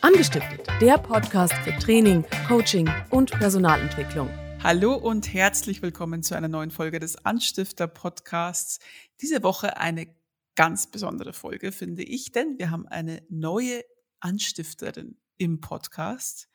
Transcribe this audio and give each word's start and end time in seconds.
Angestiftet, 0.00 0.66
der 0.80 0.96
Podcast 0.96 1.52
für 1.64 1.76
Training, 1.78 2.24
Coaching 2.46 2.88
und 3.10 3.32
Personalentwicklung. 3.32 4.30
Hallo 4.62 4.94
und 4.94 5.34
herzlich 5.34 5.82
willkommen 5.82 6.22
zu 6.22 6.36
einer 6.36 6.46
neuen 6.46 6.70
Folge 6.70 7.00
des 7.00 7.24
Anstifter 7.24 7.88
Podcasts. 7.88 8.78
Diese 9.20 9.42
Woche 9.42 9.76
eine 9.76 10.06
ganz 10.54 10.88
besondere 10.88 11.32
Folge, 11.32 11.72
finde 11.72 12.04
ich, 12.04 12.30
denn 12.30 12.58
wir 12.58 12.70
haben 12.70 12.86
eine 12.86 13.22
neue 13.28 13.82
Anstifterin 14.20 15.18
im 15.36 15.60
Podcast 15.60 16.48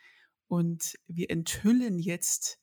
und 0.48 0.98
wir 1.08 1.30
enthüllen 1.30 2.00
jetzt, 2.00 2.60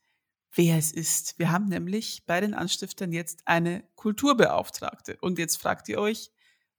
wer 0.54 0.78
es 0.78 0.92
ist. 0.92 1.38
Wir 1.38 1.52
haben 1.52 1.66
nämlich 1.66 2.24
bei 2.24 2.40
den 2.40 2.54
Anstiftern 2.54 3.12
jetzt 3.12 3.42
eine 3.44 3.84
Kulturbeauftragte. 3.96 5.18
Und 5.20 5.38
jetzt 5.38 5.56
fragt 5.56 5.90
ihr 5.90 5.98
euch, 5.98 6.30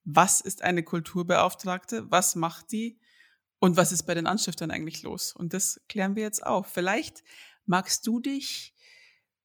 was 0.03 0.41
ist 0.41 0.63
eine 0.63 0.81
Kulturbeauftragte? 0.81 2.09
Was 2.09 2.35
macht 2.35 2.71
die? 2.71 2.99
Und 3.63 3.77
was 3.77 3.91
ist 3.91 4.03
bei 4.03 4.15
den 4.15 4.25
Anstiftern 4.25 4.71
eigentlich 4.71 5.03
los? 5.03 5.33
Und 5.33 5.53
das 5.53 5.79
klären 5.87 6.15
wir 6.15 6.23
jetzt 6.23 6.43
auf. 6.43 6.65
Vielleicht 6.65 7.23
magst 7.67 8.07
du 8.07 8.19
dich 8.19 8.73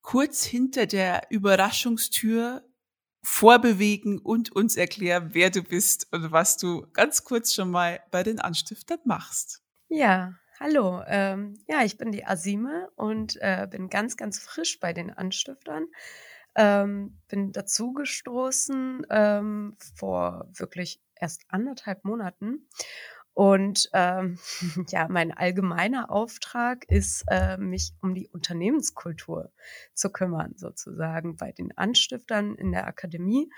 kurz 0.00 0.42
hinter 0.42 0.86
der 0.86 1.26
Überraschungstür 1.28 2.64
vorbewegen 3.22 4.18
und 4.18 4.50
uns 4.52 4.76
erklären, 4.76 5.34
wer 5.34 5.50
du 5.50 5.62
bist 5.62 6.10
und 6.12 6.32
was 6.32 6.56
du 6.56 6.86
ganz 6.94 7.24
kurz 7.24 7.52
schon 7.52 7.70
mal 7.70 8.00
bei 8.10 8.22
den 8.22 8.40
Anstiftern 8.40 9.00
machst. 9.04 9.62
Ja, 9.88 10.32
hallo. 10.58 11.02
Ähm, 11.06 11.62
ja, 11.68 11.84
ich 11.84 11.98
bin 11.98 12.10
die 12.10 12.24
Asime 12.24 12.88
und 12.96 13.36
äh, 13.42 13.68
bin 13.70 13.90
ganz, 13.90 14.16
ganz 14.16 14.38
frisch 14.38 14.80
bei 14.80 14.94
den 14.94 15.10
Anstiftern. 15.10 15.88
Ähm, 16.54 17.20
bin 17.28 17.52
dazugestoßen 17.52 19.06
ähm, 19.10 19.76
vor 19.94 20.48
wirklich 20.54 21.02
erst 21.16 21.42
anderthalb 21.48 22.02
Monaten 22.06 22.66
und 23.36 23.90
ähm, 23.92 24.38
ja, 24.88 25.08
mein 25.10 25.30
allgemeiner 25.30 26.10
Auftrag 26.10 26.86
ist, 26.88 27.22
äh, 27.28 27.58
mich 27.58 27.92
um 28.00 28.14
die 28.14 28.28
Unternehmenskultur 28.28 29.52
zu 29.92 30.10
kümmern, 30.10 30.54
sozusagen 30.56 31.36
bei 31.36 31.52
den 31.52 31.76
Anstiftern 31.76 32.54
in 32.54 32.72
der 32.72 32.86
Akademie. 32.86 33.50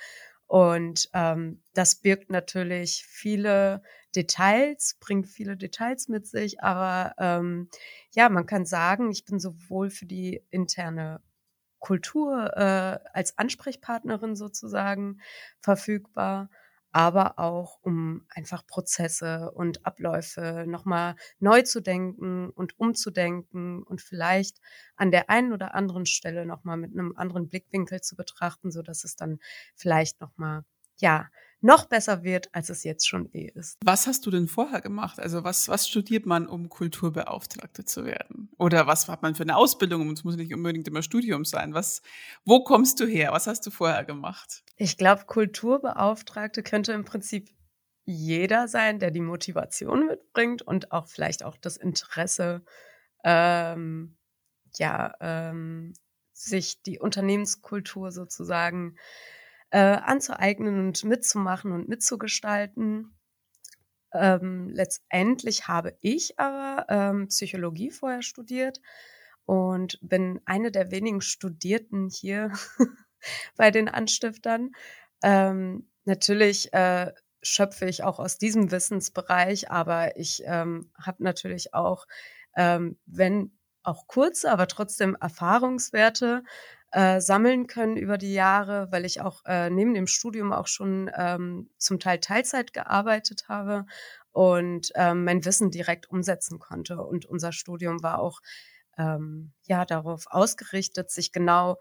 Und 0.49 1.09
ähm, 1.15 1.63
das 1.75 1.95
birgt 1.95 2.29
natürlich 2.29 3.07
viele 3.07 3.83
Details, 4.17 4.97
bringt 4.99 5.29
viele 5.29 5.57
Details 5.57 6.09
mit 6.09 6.27
sich, 6.27 6.61
aber 6.61 7.15
ähm, 7.19 7.69
ja, 8.11 8.29
man 8.31 8.47
kann 8.47 8.67
sagen, 8.67 9.13
ich 9.13 9.27
bin 9.27 9.39
sowohl 9.39 9.91
für 9.91 10.07
die 10.07 10.43
interne 10.51 11.21
Kultur 11.79 12.57
äh, 12.57 12.99
als 13.13 13.39
Ansprechpartnerin 13.39 14.35
sozusagen 14.35 15.21
verfügbar, 15.61 16.51
aber 16.93 17.39
auch 17.39 17.79
um 17.83 18.25
einfach 18.31 18.67
Prozesse 18.67 19.51
und 19.53 19.85
Abläufe 19.85 20.65
nochmal 20.67 21.17
neu 21.39 21.63
zu 21.63 21.81
denken 21.81 22.51
und 22.51 22.79
umzudenken 22.79 23.83
und 23.83 24.01
vielleicht 24.01 24.61
an 24.97 25.11
der 25.11 25.31
einen 25.31 25.53
oder 25.53 25.75
anderen 25.75 26.07
Stelle 26.07 26.47
nochmal 26.47 26.77
mit 26.77 26.93
einem 26.93 27.15
anderen 27.17 27.49
Blickwinkel 27.49 28.01
zu 28.01 28.17
betrachten, 28.17 28.71
so 28.71 28.83
dass 28.83 29.05
es 29.05 29.17
dann 29.17 29.39
vielleicht 29.75 30.21
nochmal, 30.21 30.65
ja, 30.97 31.29
noch 31.61 31.87
besser 31.87 32.23
wird, 32.23 32.55
als 32.55 32.71
es 32.71 32.85
jetzt 32.85 33.09
schon 33.09 33.29
eh 33.33 33.51
ist. 33.55 33.79
Was 33.85 34.07
hast 34.07 34.25
du 34.27 34.31
denn 34.31 34.47
vorher 34.47 34.81
gemacht? 34.81 35.19
Also 35.19 35.43
was, 35.43 35.69
was 35.69 35.89
studiert 35.89 36.25
man, 36.25 36.47
um 36.47 36.69
Kulturbeauftragte 36.69 37.85
zu 37.85 38.05
werden? 38.05 38.51
Oder 38.59 38.87
was 38.87 39.09
hat 39.09 39.23
man 39.23 39.35
für 39.35 39.43
eine 39.43 39.57
Ausbildung? 39.57 40.11
Es 40.13 40.25
muss 40.25 40.37
nicht 40.37 40.55
unbedingt 40.55 40.87
immer 40.87 41.03
Studium 41.03 41.45
sein. 41.45 41.75
Was, 41.75 42.03
wo 42.45 42.63
kommst 42.63 43.01
du 43.01 43.07
her? 43.07 43.33
Was 43.33 43.47
hast 43.47 43.67
du 43.67 43.71
vorher 43.71 44.05
gemacht? 44.05 44.63
Ich 44.81 44.97
glaube, 44.97 45.25
Kulturbeauftragte 45.27 46.63
könnte 46.63 46.93
im 46.93 47.05
Prinzip 47.05 47.51
jeder 48.05 48.69
sein, 48.69 49.01
der 49.01 49.11
die 49.11 49.21
Motivation 49.21 50.07
mitbringt 50.07 50.63
und 50.63 50.93
auch 50.93 51.09
vielleicht 51.09 51.45
auch 51.45 51.57
das 51.57 51.77
Interesse, 51.77 52.65
ähm, 53.25 54.17
ja, 54.77 55.15
ähm, 55.21 55.95
sich 56.33 56.81
die 56.83 57.01
Unternehmenskultur 57.01 58.13
sozusagen 58.13 58.97
äh, 59.71 59.79
anzueignen 59.79 60.79
und 60.79 61.03
mitzumachen 61.03 61.73
und 61.73 61.89
mitzugestalten. 61.89 63.19
Ähm, 64.13 64.71
letztendlich 64.71 65.67
habe 65.67 65.97
ich 66.01 66.39
aber 66.39 66.87
ähm, 66.89 67.27
Psychologie 67.29 67.91
vorher 67.91 68.23
studiert 68.23 68.81
und 69.45 69.99
bin 70.03 70.41
eine 70.47 70.71
der 70.71 70.93
wenigen 70.93 71.21
Studierten 71.21 72.09
hier 72.09 72.53
bei 73.57 73.71
den 73.71 73.89
Anstiftern. 73.89 74.71
Ähm, 75.23 75.89
natürlich 76.05 76.73
äh, 76.73 77.13
schöpfe 77.43 77.87
ich 77.87 78.05
auch 78.05 78.19
aus 78.19 78.39
diesem 78.39 78.71
Wissensbereich, 78.71 79.71
aber 79.71 80.17
ich 80.17 80.43
ähm, 80.45 80.91
habe 81.01 81.23
natürlich 81.23 81.75
auch, 81.75 82.07
ähm, 82.57 82.99
wenn 83.07 83.53
auch 83.83 84.07
kurze, 84.07 84.51
aber 84.51 84.67
trotzdem 84.67 85.17
Erfahrungswerte 85.21 86.43
äh, 86.93 87.21
sammeln 87.21 87.67
können 87.67 87.97
über 87.97 88.19
die 88.19 88.33
Jahre, 88.33 88.89
weil 88.91 89.05
ich 89.05 89.21
auch 89.21 89.45
äh, 89.45 89.71
neben 89.71 89.95
dem 89.95 90.07
Studium 90.07 90.53
auch 90.53 90.67
schon 90.67 91.11
ähm, 91.17 91.71
zum 91.79 91.99
Teil 92.01 92.19
Teilzeit 92.19 92.73
gearbeitet 92.73 93.49
habe 93.49 93.87
und 94.33 94.91
ähm, 94.95 95.25
mein 95.25 95.45
Wissen 95.45 95.71
direkt 95.71 96.11
umsetzen 96.11 96.59
konnte. 96.59 97.03
Und 97.03 97.27
unser 97.27 97.53
Studium 97.53 98.03
war 98.03 98.21
auch 98.21 98.41
ähm, 98.97 99.53
ja 99.63 99.85
darauf 99.85 100.27
ausgerichtet, 100.29 101.11
sich 101.11 101.33
genau 101.33 101.79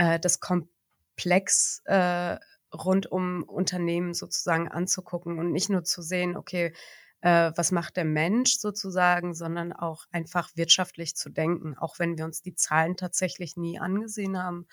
äh, 0.00 0.18
das 0.18 0.40
Komplex 0.40 1.82
äh, 1.84 2.38
rund 2.72 3.12
um 3.12 3.42
Unternehmen 3.42 4.14
sozusagen 4.14 4.68
anzugucken 4.68 5.38
und 5.38 5.52
nicht 5.52 5.68
nur 5.68 5.84
zu 5.84 6.00
sehen, 6.00 6.36
okay, 6.36 6.72
äh, 7.20 7.52
was 7.54 7.70
macht 7.70 7.98
der 7.98 8.06
Mensch 8.06 8.56
sozusagen, 8.56 9.34
sondern 9.34 9.74
auch 9.74 10.06
einfach 10.10 10.48
wirtschaftlich 10.54 11.16
zu 11.16 11.28
denken, 11.28 11.76
auch 11.76 11.98
wenn 11.98 12.16
wir 12.16 12.24
uns 12.24 12.40
die 12.40 12.54
Zahlen 12.54 12.96
tatsächlich 12.96 13.58
nie 13.58 13.78
angesehen 13.78 14.42
haben, 14.42 14.66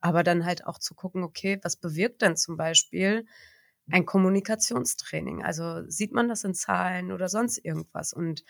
aber 0.00 0.22
dann 0.22 0.44
halt 0.44 0.66
auch 0.66 0.78
zu 0.78 0.94
gucken, 0.94 1.22
okay, 1.22 1.58
was 1.62 1.76
bewirkt 1.76 2.20
denn 2.20 2.36
zum 2.36 2.58
Beispiel 2.58 3.24
ein 3.90 4.04
Kommunikationstraining? 4.04 5.42
Also 5.42 5.88
sieht 5.88 6.12
man 6.12 6.28
das 6.28 6.44
in 6.44 6.54
Zahlen 6.54 7.10
oder 7.10 7.30
sonst 7.30 7.56
irgendwas? 7.56 8.12
Und 8.12 8.44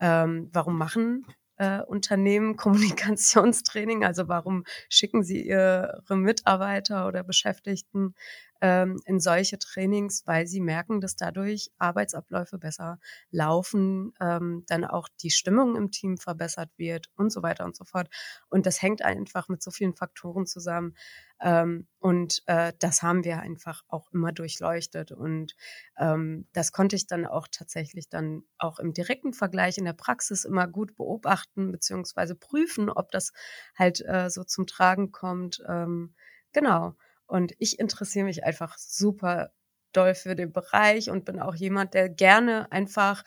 ähm, 0.00 0.50
warum 0.52 0.76
machen 0.76 1.24
äh, 1.58 1.80
Unternehmen 1.82 2.56
Kommunikationstraining? 2.56 4.04
Also 4.04 4.28
warum 4.28 4.64
schicken 4.88 5.22
sie 5.22 5.46
ihre 5.46 6.02
Mitarbeiter 6.10 7.06
oder 7.06 7.22
Beschäftigten 7.22 8.14
ähm, 8.60 9.00
in 9.04 9.20
solche 9.20 9.58
Trainings, 9.58 10.26
weil 10.26 10.46
sie 10.46 10.60
merken, 10.60 11.00
dass 11.00 11.16
dadurch 11.16 11.70
Arbeitsabläufe 11.78 12.58
besser 12.58 12.98
laufen, 13.30 14.12
ähm, 14.20 14.64
dann 14.66 14.84
auch 14.84 15.08
die 15.22 15.30
Stimmung 15.30 15.76
im 15.76 15.90
Team 15.90 16.18
verbessert 16.18 16.70
wird 16.76 17.10
und 17.16 17.30
so 17.30 17.42
weiter 17.42 17.64
und 17.64 17.76
so 17.76 17.84
fort. 17.84 18.08
Und 18.48 18.66
das 18.66 18.82
hängt 18.82 19.02
einfach 19.02 19.48
mit 19.48 19.62
so 19.62 19.70
vielen 19.70 19.94
Faktoren 19.94 20.46
zusammen. 20.46 20.94
Ähm, 21.40 21.86
und 22.00 22.42
äh, 22.46 22.72
das 22.78 23.02
haben 23.02 23.24
wir 23.24 23.40
einfach 23.40 23.82
auch 23.88 24.10
immer 24.12 24.32
durchleuchtet. 24.32 25.12
Und 25.12 25.54
ähm, 25.98 26.46
das 26.52 26.72
konnte 26.72 26.96
ich 26.96 27.06
dann 27.06 27.26
auch 27.26 27.48
tatsächlich 27.50 28.08
dann 28.08 28.42
auch 28.58 28.78
im 28.80 28.92
direkten 28.92 29.32
Vergleich 29.32 29.78
in 29.78 29.84
der 29.84 29.92
Praxis 29.92 30.44
immer 30.44 30.66
gut 30.66 30.96
beobachten 30.96 31.70
beziehungsweise 31.72 32.34
prüfen, 32.34 32.90
ob 32.90 33.10
das 33.12 33.32
halt 33.76 34.04
äh, 34.06 34.30
so 34.30 34.44
zum 34.44 34.66
Tragen 34.66 35.12
kommt. 35.12 35.62
Ähm, 35.68 36.14
genau. 36.52 36.94
Und 37.28 37.52
ich 37.58 37.78
interessiere 37.78 38.24
mich 38.24 38.44
einfach 38.44 38.76
super 38.78 39.52
doll 39.92 40.14
für 40.14 40.34
den 40.34 40.52
Bereich 40.52 41.10
und 41.10 41.24
bin 41.24 41.40
auch 41.40 41.54
jemand, 41.54 41.94
der 41.94 42.08
gerne 42.08 42.70
einfach 42.72 43.24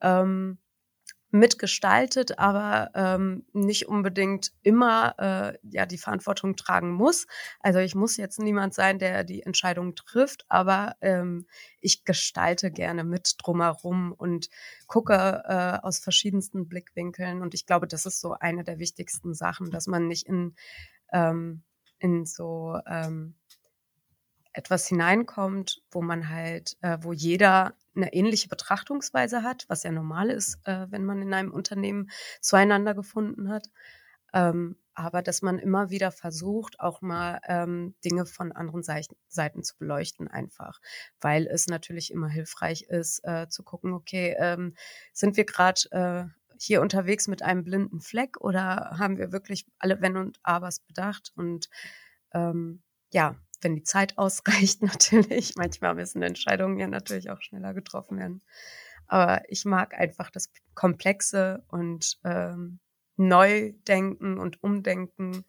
ähm, 0.00 0.58
mitgestaltet, 1.34 2.38
aber 2.38 2.92
ähm, 2.94 3.44
nicht 3.52 3.88
unbedingt 3.88 4.52
immer 4.62 5.14
äh, 5.18 5.58
ja 5.68 5.84
die 5.84 5.98
Verantwortung 5.98 6.54
tragen 6.54 6.92
muss. 6.92 7.26
Also 7.58 7.80
ich 7.80 7.96
muss 7.96 8.16
jetzt 8.16 8.38
niemand 8.38 8.72
sein, 8.72 9.00
der 9.00 9.24
die 9.24 9.42
Entscheidung 9.42 9.96
trifft, 9.96 10.44
aber 10.48 10.94
ähm, 11.00 11.46
ich 11.80 12.04
gestalte 12.04 12.70
gerne 12.70 13.02
mit 13.02 13.34
drumherum 13.38 14.12
und 14.12 14.48
gucke 14.86 15.42
äh, 15.44 15.84
aus 15.84 15.98
verschiedensten 15.98 16.68
Blickwinkeln. 16.68 17.42
Und 17.42 17.52
ich 17.54 17.66
glaube, 17.66 17.88
das 17.88 18.06
ist 18.06 18.20
so 18.20 18.34
eine 18.34 18.62
der 18.62 18.78
wichtigsten 18.78 19.34
Sachen, 19.34 19.72
dass 19.72 19.88
man 19.88 20.06
nicht 20.06 20.28
in 20.28 20.54
ähm, 21.12 21.64
in 21.98 22.26
so 22.26 22.78
ähm, 22.86 23.34
etwas 24.54 24.86
hineinkommt, 24.88 25.82
wo 25.90 26.00
man 26.00 26.30
halt, 26.30 26.76
äh, 26.80 26.98
wo 27.02 27.12
jeder 27.12 27.74
eine 27.94 28.12
ähnliche 28.12 28.48
Betrachtungsweise 28.48 29.42
hat, 29.42 29.64
was 29.68 29.82
ja 29.82 29.92
normal 29.92 30.30
ist, 30.30 30.58
äh, 30.64 30.86
wenn 30.90 31.04
man 31.04 31.20
in 31.22 31.34
einem 31.34 31.52
Unternehmen 31.52 32.10
zueinander 32.40 32.94
gefunden 32.94 33.50
hat. 33.50 33.68
Ähm, 34.32 34.76
aber 34.94 35.22
dass 35.22 35.42
man 35.42 35.58
immer 35.58 35.90
wieder 35.90 36.12
versucht, 36.12 36.78
auch 36.78 37.00
mal 37.02 37.40
ähm, 37.48 37.94
Dinge 38.04 38.26
von 38.26 38.52
anderen 38.52 38.82
Seiten, 38.82 39.62
zu 39.62 39.76
beleuchten, 39.76 40.28
einfach, 40.28 40.80
weil 41.20 41.46
es 41.46 41.66
natürlich 41.66 42.12
immer 42.12 42.28
hilfreich 42.28 42.82
ist, 42.82 43.20
äh, 43.24 43.48
zu 43.48 43.64
gucken, 43.64 43.92
okay, 43.92 44.36
ähm, 44.38 44.74
sind 45.12 45.36
wir 45.36 45.44
gerade 45.44 45.80
äh, 45.90 46.24
hier 46.58 46.80
unterwegs 46.80 47.26
mit 47.26 47.42
einem 47.42 47.64
blinden 47.64 48.00
Fleck 48.00 48.40
oder 48.40 48.96
haben 48.98 49.18
wir 49.18 49.32
wirklich 49.32 49.66
alle 49.78 50.00
Wenn 50.00 50.16
und 50.16 50.38
Abers 50.44 50.80
bedacht 50.80 51.32
und 51.34 51.68
ähm, 52.32 52.82
ja, 53.12 53.36
wenn 53.64 53.74
die 53.74 53.82
Zeit 53.82 54.18
ausreicht 54.18 54.82
natürlich. 54.82 55.54
Manchmal 55.56 55.94
müssen 55.94 56.22
Entscheidungen 56.22 56.78
ja 56.78 56.86
natürlich 56.86 57.30
auch 57.30 57.40
schneller 57.42 57.74
getroffen 57.74 58.18
werden. 58.18 58.42
Aber 59.06 59.42
ich 59.48 59.64
mag 59.64 59.94
einfach 59.94 60.30
das 60.30 60.50
Komplexe 60.74 61.64
und 61.68 62.18
ähm, 62.24 62.78
Neudenken 63.16 64.38
und 64.38 64.62
Umdenken 64.62 65.44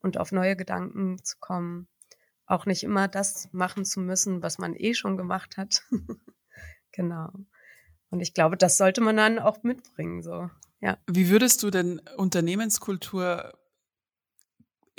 und 0.00 0.18
auf 0.18 0.32
neue 0.32 0.56
Gedanken 0.56 1.22
zu 1.22 1.36
kommen. 1.38 1.88
Auch 2.46 2.66
nicht 2.66 2.82
immer 2.82 3.08
das 3.08 3.48
machen 3.52 3.84
zu 3.84 4.00
müssen, 4.00 4.42
was 4.42 4.58
man 4.58 4.74
eh 4.74 4.94
schon 4.94 5.16
gemacht 5.16 5.56
hat. 5.56 5.84
genau. 6.92 7.30
Und 8.10 8.20
ich 8.20 8.34
glaube, 8.34 8.56
das 8.56 8.76
sollte 8.76 9.00
man 9.00 9.16
dann 9.16 9.38
auch 9.38 9.62
mitbringen, 9.62 10.22
so. 10.22 10.50
Ja. 10.80 10.98
Wie 11.06 11.30
würdest 11.30 11.62
du 11.62 11.70
denn 11.70 12.02
Unternehmenskultur 12.16 13.54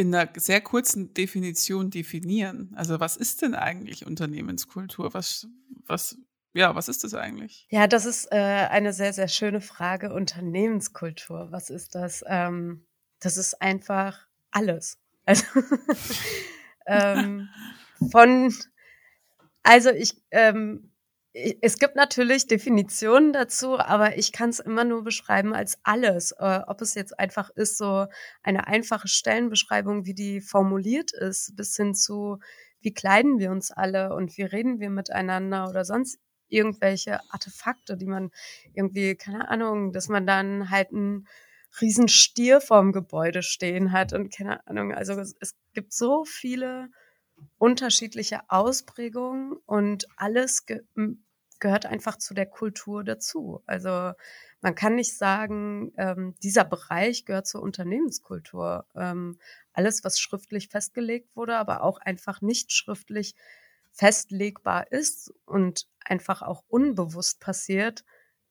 in 0.03 0.13
einer 0.13 0.29
sehr 0.35 0.59
kurzen 0.59 1.13
Definition 1.13 1.89
definieren? 1.89 2.73
Also 2.75 2.99
was 2.99 3.15
ist 3.15 3.41
denn 3.41 3.55
eigentlich 3.55 4.05
Unternehmenskultur? 4.05 5.13
Was, 5.13 5.47
was, 5.85 6.17
ja, 6.53 6.75
was 6.75 6.89
ist 6.89 7.05
das 7.05 7.13
eigentlich? 7.13 7.65
Ja, 7.69 7.87
das 7.87 8.05
ist 8.05 8.29
äh, 8.31 8.35
eine 8.35 8.91
sehr, 8.91 9.13
sehr 9.13 9.29
schöne 9.29 9.61
Frage. 9.61 10.13
Unternehmenskultur, 10.13 11.47
was 11.51 11.69
ist 11.69 11.95
das? 11.95 12.23
Ähm, 12.27 12.85
das 13.19 13.37
ist 13.37 13.61
einfach 13.61 14.27
alles. 14.51 14.97
Also 15.25 15.45
ähm, 16.85 17.47
von, 18.11 18.53
also 19.63 19.89
ich, 19.91 20.21
ähm, 20.31 20.91
es 21.33 21.79
gibt 21.79 21.95
natürlich 21.95 22.45
Definitionen 22.45 23.33
dazu, 23.33 23.79
aber 23.79 24.17
ich 24.17 24.31
kann 24.31 24.51
es 24.51 24.59
immer 24.59 24.83
nur 24.83 25.03
beschreiben 25.03 25.53
als 25.53 25.79
alles. 25.83 26.31
Äh, 26.33 26.61
ob 26.67 26.81
es 26.81 26.93
jetzt 26.93 27.19
einfach 27.19 27.49
ist, 27.49 27.77
so 27.77 28.05
eine 28.43 28.67
einfache 28.67 29.07
Stellenbeschreibung, 29.07 30.05
wie 30.05 30.13
die 30.13 30.41
formuliert 30.41 31.11
ist, 31.11 31.55
bis 31.55 31.75
hin 31.75 31.95
zu, 31.95 32.39
wie 32.81 32.93
kleiden 32.93 33.39
wir 33.39 33.49
uns 33.51 33.71
alle 33.71 34.13
und 34.13 34.37
wie 34.37 34.43
reden 34.43 34.79
wir 34.79 34.91
miteinander 34.91 35.69
oder 35.69 35.85
sonst 35.85 36.19
irgendwelche 36.49 37.19
Artefakte, 37.31 37.97
die 37.97 38.05
man 38.05 38.29
irgendwie, 38.73 39.15
keine 39.15 39.49
Ahnung, 39.49 39.91
dass 39.91 40.09
man 40.09 40.27
dann 40.27 40.69
halt 40.69 40.91
einen 40.91 41.27
riesen 41.81 42.09
Stier 42.09 42.61
vorm 42.61 42.91
Gebäude 42.91 43.41
stehen 43.41 43.91
hat 43.91 44.13
und 44.13 44.31
keine 44.31 44.65
Ahnung. 44.67 44.93
Also 44.93 45.13
es, 45.13 45.35
es 45.39 45.55
gibt 45.73 45.93
so 45.93 46.25
viele 46.25 46.89
unterschiedliche 47.57 48.41
Ausprägungen 48.49 49.53
und 49.65 50.07
alles 50.17 50.65
ge 50.65 50.81
gehört 51.59 51.85
einfach 51.85 52.17
zu 52.17 52.33
der 52.33 52.45
Kultur 52.45 53.05
dazu. 53.05 53.63
Also 53.65 54.11
man 54.59 54.75
kann 54.75 54.95
nicht 54.95 55.17
sagen, 55.17 55.93
ähm, 55.97 56.35
dieser 56.43 56.65
Bereich 56.65 57.23
gehört 57.23 57.47
zur 57.47 57.61
Unternehmenskultur. 57.61 58.85
Ähm, 58.95 59.39
alles, 59.71 60.03
was 60.03 60.19
schriftlich 60.19 60.67
festgelegt 60.67 61.35
wurde, 61.37 61.57
aber 61.57 61.83
auch 61.83 61.99
einfach 61.99 62.41
nicht 62.41 62.73
schriftlich 62.73 63.33
festlegbar 63.93 64.91
ist 64.91 65.33
und 65.45 65.87
einfach 66.03 66.41
auch 66.41 66.63
unbewusst 66.67 67.39
passiert, 67.39 68.03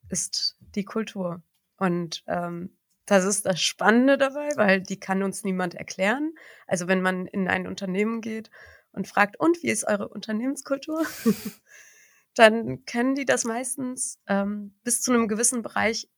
ist 0.09 0.57
die 0.75 0.85
Kultur. 0.85 1.43
Und 1.77 2.25
ähm, 2.27 2.77
das 3.07 3.25
ist 3.25 3.47
das 3.47 3.61
Spannende 3.61 4.17
dabei, 4.17 4.51
weil 4.57 4.81
die 4.81 5.01
kann 5.01 5.23
uns 5.23 5.45
niemand 5.45 5.75
erklären. 5.75 6.35
Also 6.67 6.87
wenn 6.89 7.03
man 7.03 7.27
in 7.27 7.49
ein 7.49 7.67
Unternehmen 7.67 8.21
geht 8.21 8.51
und 8.93 9.09
fragt, 9.09 9.39
und 9.39 9.63
wie 9.63 9.71
ist 9.71 9.85
eure 9.85 10.09
Unternehmenskultur? 10.09 11.05
dann 12.35 12.85
können 12.85 13.15
die 13.15 13.25
das 13.25 13.45
meistens 13.45 14.19
ähm, 14.27 14.75
bis 14.85 15.03
zu 15.03 15.13
einem 15.13 15.29
gewissen 15.29 15.63
Bereich 15.63 16.09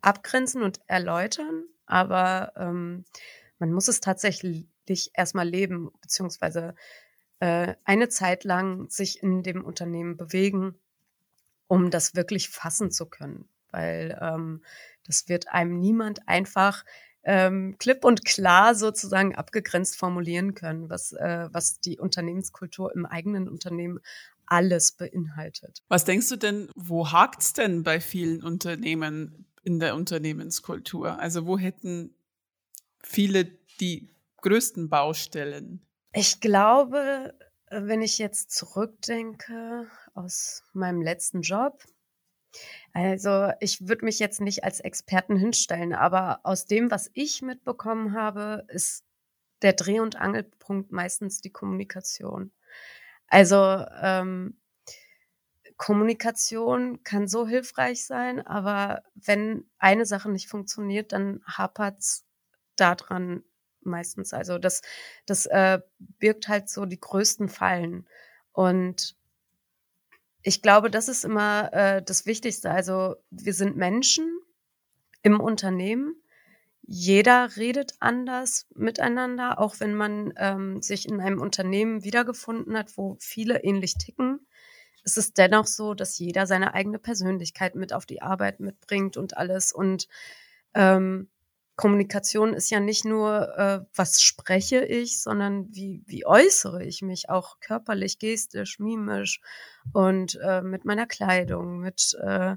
abgrenzen 0.00 0.62
und 0.62 0.80
erläutern. 0.86 1.64
Aber 1.86 2.52
ähm, 2.56 3.04
man 3.58 3.72
muss 3.72 3.88
es 3.88 4.00
tatsächlich 4.00 5.10
erstmal 5.14 5.48
leben, 5.48 5.90
beziehungsweise 6.00 6.74
äh, 7.40 7.74
eine 7.84 8.08
Zeit 8.08 8.44
lang 8.44 8.88
sich 8.90 9.22
in 9.22 9.42
dem 9.42 9.64
Unternehmen 9.64 10.16
bewegen, 10.16 10.74
um 11.66 11.90
das 11.90 12.14
wirklich 12.14 12.50
fassen 12.50 12.90
zu 12.90 13.06
können. 13.06 13.48
Weil 13.70 14.18
ähm, 14.20 14.62
das 15.08 15.28
wird 15.28 15.48
einem 15.48 15.80
niemand 15.80 16.28
einfach 16.28 16.84
ähm, 17.24 17.76
klipp 17.78 18.04
und 18.04 18.24
klar 18.24 18.74
sozusagen 18.76 19.34
abgegrenzt 19.34 19.96
formulieren 19.96 20.54
können, 20.54 20.88
was, 20.88 21.12
äh, 21.12 21.48
was 21.50 21.80
die 21.80 21.98
Unternehmenskultur 21.98 22.94
im 22.94 23.04
eigenen 23.04 23.48
Unternehmen 23.48 24.00
alles 24.46 24.92
beinhaltet. 24.92 25.82
Was 25.88 26.04
denkst 26.04 26.28
du 26.28 26.36
denn, 26.36 26.70
wo 26.74 27.10
hakt's 27.10 27.52
denn 27.52 27.82
bei 27.82 28.00
vielen 28.00 28.42
Unternehmen 28.42 29.46
in 29.62 29.80
der 29.80 29.94
Unternehmenskultur? 29.94 31.18
Also 31.18 31.46
wo 31.46 31.58
hätten 31.58 32.14
viele 33.02 33.44
die 33.80 34.08
größten 34.40 34.88
Baustellen? 34.88 35.82
Ich 36.14 36.40
glaube, 36.40 37.34
wenn 37.70 38.00
ich 38.00 38.18
jetzt 38.18 38.50
zurückdenke 38.52 39.86
aus 40.14 40.62
meinem 40.72 41.02
letzten 41.02 41.42
Job, 41.42 41.84
also 42.92 43.52
ich 43.60 43.88
würde 43.88 44.04
mich 44.04 44.18
jetzt 44.18 44.40
nicht 44.40 44.64
als 44.64 44.80
Experten 44.80 45.36
hinstellen, 45.36 45.94
aber 45.94 46.40
aus 46.44 46.66
dem, 46.66 46.90
was 46.90 47.10
ich 47.14 47.42
mitbekommen 47.42 48.14
habe, 48.14 48.64
ist 48.68 49.04
der 49.62 49.72
Dreh- 49.72 50.00
und 50.00 50.16
Angelpunkt 50.16 50.92
meistens 50.92 51.40
die 51.40 51.50
Kommunikation. 51.50 52.52
Also 53.28 53.84
ähm, 54.00 54.58
Kommunikation 55.76 57.04
kann 57.04 57.28
so 57.28 57.46
hilfreich 57.46 58.04
sein, 58.04 58.44
aber 58.44 59.02
wenn 59.14 59.70
eine 59.78 60.06
Sache 60.06 60.30
nicht 60.30 60.48
funktioniert, 60.48 61.12
dann 61.12 61.40
hapert's 61.46 62.26
daran 62.76 63.44
meistens. 63.82 64.32
Also 64.32 64.58
das, 64.58 64.82
das 65.26 65.46
äh, 65.46 65.80
birgt 65.98 66.48
halt 66.48 66.68
so 66.68 66.84
die 66.84 67.00
größten 67.00 67.48
Fallen. 67.48 68.08
Und 68.52 69.16
ich 70.42 70.62
glaube, 70.62 70.90
das 70.90 71.08
ist 71.08 71.24
immer 71.24 71.72
äh, 71.72 72.02
das 72.02 72.26
Wichtigste. 72.26 72.70
Also 72.70 73.16
wir 73.30 73.54
sind 73.54 73.76
Menschen 73.76 74.38
im 75.22 75.40
Unternehmen 75.40 76.14
jeder 76.90 77.54
redet 77.56 77.92
anders 78.00 78.66
miteinander, 78.74 79.58
auch 79.58 79.78
wenn 79.78 79.94
man 79.94 80.32
ähm, 80.38 80.80
sich 80.80 81.06
in 81.06 81.20
einem 81.20 81.38
Unternehmen 81.38 82.02
wiedergefunden 82.02 82.78
hat, 82.78 82.96
wo 82.96 83.18
viele 83.20 83.62
ähnlich 83.62 83.98
ticken. 83.98 84.46
Es 85.04 85.18
ist 85.18 85.36
dennoch 85.36 85.66
so, 85.66 85.92
dass 85.92 86.18
jeder 86.18 86.46
seine 86.46 86.72
eigene 86.72 86.98
Persönlichkeit 86.98 87.74
mit 87.74 87.92
auf 87.92 88.06
die 88.06 88.22
Arbeit 88.22 88.60
mitbringt 88.60 89.18
und 89.18 89.36
alles. 89.36 89.70
Und 89.70 90.08
ähm, 90.72 91.28
Kommunikation 91.78 92.54
ist 92.54 92.70
ja 92.70 92.80
nicht 92.80 93.04
nur, 93.04 93.56
äh, 93.56 93.80
was 93.94 94.20
spreche 94.20 94.84
ich, 94.84 95.22
sondern 95.22 95.72
wie, 95.72 96.02
wie 96.06 96.26
äußere 96.26 96.84
ich 96.84 97.02
mich, 97.02 97.30
auch 97.30 97.60
körperlich, 97.60 98.18
gestisch, 98.18 98.80
mimisch 98.80 99.40
und 99.92 100.40
äh, 100.42 100.60
mit 100.60 100.84
meiner 100.84 101.06
Kleidung, 101.06 101.78
mit 101.78 102.18
äh, 102.20 102.56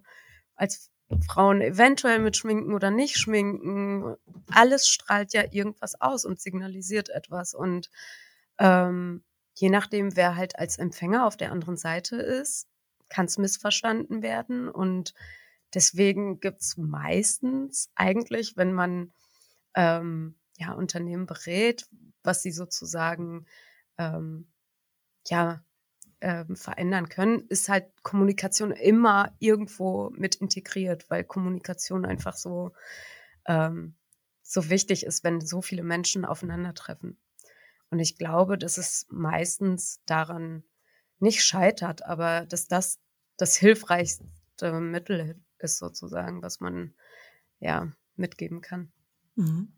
als 0.56 0.90
Frauen 1.28 1.62
eventuell 1.62 2.18
mit 2.18 2.36
Schminken 2.36 2.74
oder 2.74 2.90
nicht 2.90 3.20
schminken. 3.20 4.16
Alles 4.52 4.88
strahlt 4.88 5.34
ja 5.34 5.44
irgendwas 5.52 6.02
aus 6.02 6.26
und 6.26 6.42
signalisiert 6.42 7.10
etwas. 7.10 7.54
Und 7.54 7.92
ähm, 8.58 9.24
je 9.54 9.70
nachdem, 9.70 10.16
wer 10.16 10.36
halt 10.36 10.58
als 10.58 10.80
Empfänger 10.80 11.28
auf 11.28 11.38
der 11.38 11.52
anderen 11.52 11.78
Seite 11.78 12.16
ist, 12.16 12.68
kann 13.08 13.28
es 13.28 13.38
missverstanden 13.38 14.24
werden. 14.24 14.68
Und 14.68 15.14
deswegen 15.74 16.40
gibt's 16.40 16.78
meistens 16.78 17.92
eigentlich, 17.96 18.58
wenn 18.58 18.74
man 18.74 19.12
ähm, 19.76 20.36
ja 20.58 20.74
Unternehmen 20.74 21.26
berät, 21.26 21.88
was 22.24 22.42
sie 22.42 22.52
sozusagen 22.52 23.46
ähm, 23.98 24.48
ja 25.28 25.64
ähm, 26.22 26.56
verändern 26.56 27.10
können, 27.10 27.48
ist 27.48 27.70
halt 27.70 27.86
Kommunikation 28.04 28.72
immer 28.72 29.36
irgendwo 29.40 30.12
mit 30.12 30.36
integriert, 30.36 31.10
weil 31.10 31.24
Kommunikation 31.24 32.06
einfach 32.06 32.36
so, 32.36 32.74
ähm, 33.48 33.96
so 34.44 34.70
wichtig 34.70 35.06
ist, 35.06 35.24
wenn 35.24 35.42
so 35.42 35.62
viele 35.62 35.84
Menschen 35.84 36.26
aufeinandertreffen. 36.26 37.18
Und 37.90 38.00
ich 38.00 38.18
glaube, 38.18 38.58
dass 38.58 38.78
es 38.78 39.08
meistens 39.10 40.02
daran 40.06 40.64
nicht 41.20 41.44
scheitert, 41.44 42.06
aber 42.06 42.46
dass 42.46 42.68
das 42.68 43.00
das 43.38 43.56
hilfreichste 43.56 44.74
Mittel 44.80 45.36
ist 45.62 45.78
sozusagen, 45.78 46.42
was 46.42 46.60
man 46.60 46.94
ja 47.60 47.92
mitgeben 48.16 48.62
kann. 48.62 48.92
Mhm. 49.36 49.74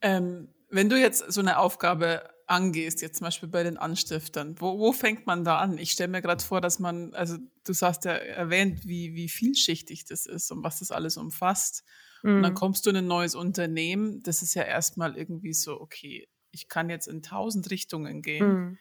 Ähm, 0.00 0.48
wenn 0.68 0.88
du 0.88 0.98
jetzt 0.98 1.32
so 1.32 1.40
eine 1.40 1.58
Aufgabe 1.58 2.28
angehst, 2.46 3.02
jetzt 3.02 3.18
zum 3.18 3.26
Beispiel 3.26 3.48
bei 3.48 3.62
den 3.62 3.78
Anstiftern, 3.78 4.60
wo, 4.60 4.78
wo 4.78 4.92
fängt 4.92 5.26
man 5.26 5.44
da 5.44 5.58
an? 5.58 5.78
Ich 5.78 5.92
stelle 5.92 6.10
mir 6.10 6.22
gerade 6.22 6.42
vor, 6.42 6.60
dass 6.60 6.78
man, 6.78 7.14
also 7.14 7.38
du 7.64 7.74
hast 7.80 8.04
ja 8.04 8.12
erwähnt, 8.12 8.86
wie, 8.86 9.14
wie 9.14 9.28
vielschichtig 9.28 10.04
das 10.04 10.26
ist 10.26 10.50
und 10.50 10.62
was 10.62 10.80
das 10.80 10.90
alles 10.90 11.16
umfasst. 11.16 11.84
Mhm. 12.22 12.36
Und 12.36 12.42
dann 12.42 12.52
mhm. 12.52 12.56
kommst 12.56 12.84
du 12.84 12.90
in 12.90 12.96
ein 12.96 13.06
neues 13.06 13.34
Unternehmen, 13.34 14.22
das 14.22 14.42
ist 14.42 14.54
ja 14.54 14.62
erstmal 14.62 15.16
irgendwie 15.16 15.54
so, 15.54 15.80
okay, 15.80 16.28
ich 16.50 16.68
kann 16.68 16.90
jetzt 16.90 17.08
in 17.08 17.22
tausend 17.22 17.70
Richtungen 17.70 18.22
gehen 18.22 18.48
mhm. 18.48 18.78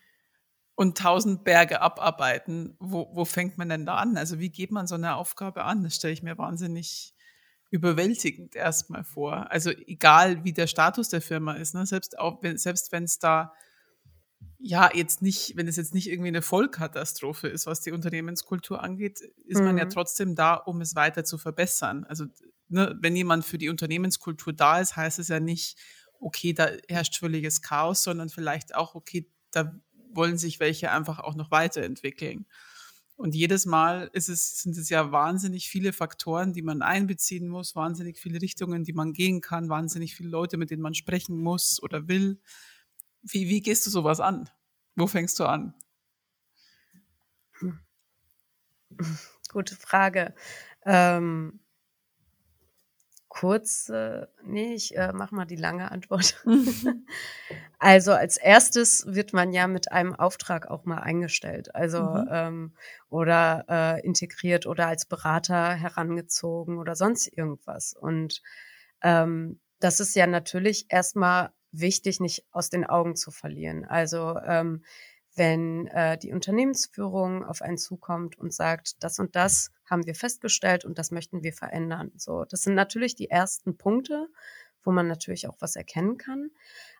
Und 0.75 0.97
tausend 0.97 1.43
Berge 1.43 1.81
abarbeiten. 1.81 2.75
Wo, 2.79 3.09
wo 3.13 3.25
fängt 3.25 3.57
man 3.57 3.69
denn 3.69 3.85
da 3.85 3.95
an? 3.95 4.17
Also 4.17 4.39
wie 4.39 4.49
geht 4.49 4.71
man 4.71 4.87
so 4.87 4.95
eine 4.95 5.15
Aufgabe 5.15 5.63
an? 5.63 5.83
Das 5.83 5.95
stelle 5.95 6.13
ich 6.13 6.23
mir 6.23 6.37
wahnsinnig 6.37 7.13
überwältigend 7.69 8.55
erstmal 8.55 9.03
vor. 9.03 9.49
Also 9.51 9.71
egal, 9.71 10.43
wie 10.43 10.53
der 10.53 10.67
Status 10.67 11.09
der 11.09 11.21
Firma 11.21 11.53
ist, 11.53 11.73
ne? 11.73 11.85
selbst 11.85 12.19
auch 12.19 12.41
wenn 12.41 12.57
selbst 12.57 12.91
wenn 12.91 13.03
es 13.03 13.19
da 13.19 13.53
ja, 14.63 14.91
jetzt 14.93 15.21
nicht, 15.21 15.57
wenn 15.57 15.67
es 15.67 15.75
jetzt 15.75 15.93
nicht 15.93 16.07
irgendwie 16.07 16.27
eine 16.27 16.43
Vollkatastrophe 16.43 17.47
ist, 17.47 17.65
was 17.65 17.81
die 17.81 17.91
Unternehmenskultur 17.91 18.81
angeht, 18.83 19.19
ist 19.45 19.59
mhm. 19.59 19.65
man 19.65 19.77
ja 19.77 19.85
mhm. 19.85 19.89
trotzdem 19.89 20.35
da, 20.35 20.53
um 20.53 20.81
es 20.81 20.95
weiter 20.95 21.23
zu 21.23 21.39
verbessern. 21.39 22.03
Also, 22.03 22.25
ne, 22.69 22.95
wenn 22.99 23.15
jemand 23.15 23.43
für 23.43 23.57
die 23.57 23.69
Unternehmenskultur 23.69 24.53
da 24.53 24.79
ist, 24.79 24.95
heißt 24.95 25.17
es 25.17 25.29
ja 25.29 25.39
nicht, 25.39 25.79
okay, 26.19 26.53
da 26.53 26.69
herrscht 26.87 27.17
völliges 27.17 27.63
Chaos, 27.63 28.03
sondern 28.03 28.29
vielleicht 28.29 28.75
auch, 28.75 28.93
okay, 28.93 29.27
da 29.51 29.73
wollen 30.13 30.37
sich 30.37 30.59
welche 30.59 30.91
einfach 30.91 31.19
auch 31.19 31.35
noch 31.35 31.51
weiterentwickeln. 31.51 32.45
Und 33.15 33.35
jedes 33.35 33.67
Mal 33.67 34.09
ist 34.13 34.29
es, 34.29 34.61
sind 34.61 34.75
es 34.77 34.89
ja 34.89 35.11
wahnsinnig 35.11 35.69
viele 35.69 35.93
Faktoren, 35.93 36.53
die 36.53 36.63
man 36.63 36.81
einbeziehen 36.81 37.47
muss, 37.47 37.75
wahnsinnig 37.75 38.17
viele 38.17 38.41
Richtungen, 38.41 38.83
die 38.83 38.93
man 38.93 39.13
gehen 39.13 39.41
kann, 39.41 39.69
wahnsinnig 39.69 40.15
viele 40.15 40.29
Leute, 40.29 40.57
mit 40.57 40.71
denen 40.71 40.81
man 40.81 40.95
sprechen 40.95 41.37
muss 41.37 41.81
oder 41.83 42.07
will. 42.07 42.41
Wie, 43.21 43.47
wie 43.47 43.61
gehst 43.61 43.85
du 43.85 43.91
sowas 43.91 44.19
an? 44.19 44.49
Wo 44.95 45.05
fängst 45.05 45.39
du 45.39 45.45
an? 45.45 45.75
Gute 49.51 49.75
Frage. 49.75 50.33
Ähm, 50.85 51.59
kurz, 53.31 53.87
äh, 53.87 54.27
nee, 54.43 54.73
ich 54.73 54.97
äh, 54.97 55.13
mache 55.13 55.33
mal 55.33 55.45
die 55.45 55.55
lange 55.55 55.89
Antwort. 55.89 56.35
also 57.79 58.11
als 58.11 58.35
erstes 58.35 59.05
wird 59.07 59.31
man 59.31 59.53
ja 59.53 59.67
mit 59.67 59.89
einem 59.89 60.13
Auftrag 60.13 60.67
auch 60.69 60.83
mal 60.83 60.97
eingestellt, 60.97 61.73
also 61.73 62.01
mhm. 62.01 62.27
ähm, 62.29 62.73
oder 63.09 63.65
äh, 63.69 64.05
integriert 64.05 64.65
oder 64.67 64.87
als 64.87 65.05
Berater 65.05 65.73
herangezogen 65.73 66.77
oder 66.77 66.97
sonst 66.97 67.25
irgendwas. 67.27 67.93
Und 67.93 68.41
ähm, 69.01 69.61
das 69.79 70.01
ist 70.01 70.13
ja 70.13 70.27
natürlich 70.27 70.87
erstmal 70.89 71.51
wichtig, 71.71 72.19
nicht 72.19 72.45
aus 72.51 72.69
den 72.69 72.85
Augen 72.85 73.15
zu 73.15 73.31
verlieren. 73.31 73.85
Also 73.85 74.37
ähm, 74.45 74.83
wenn 75.35 75.87
äh, 75.87 76.17
die 76.17 76.33
Unternehmensführung 76.33 77.45
auf 77.45 77.61
einen 77.61 77.77
zukommt 77.77 78.37
und 78.37 78.53
sagt, 78.53 79.03
das 79.03 79.19
und 79.19 79.35
das 79.35 79.71
haben 79.89 80.05
wir 80.05 80.15
festgestellt 80.15 80.85
und 80.85 80.97
das 80.97 81.11
möchten 81.11 81.43
wir 81.43 81.53
verändern. 81.53 82.11
So, 82.17 82.45
das 82.45 82.63
sind 82.63 82.75
natürlich 82.75 83.15
die 83.15 83.29
ersten 83.29 83.77
Punkte, 83.77 84.27
wo 84.83 84.91
man 84.91 85.07
natürlich 85.07 85.47
auch 85.47 85.57
was 85.59 85.75
erkennen 85.75 86.17
kann. 86.17 86.51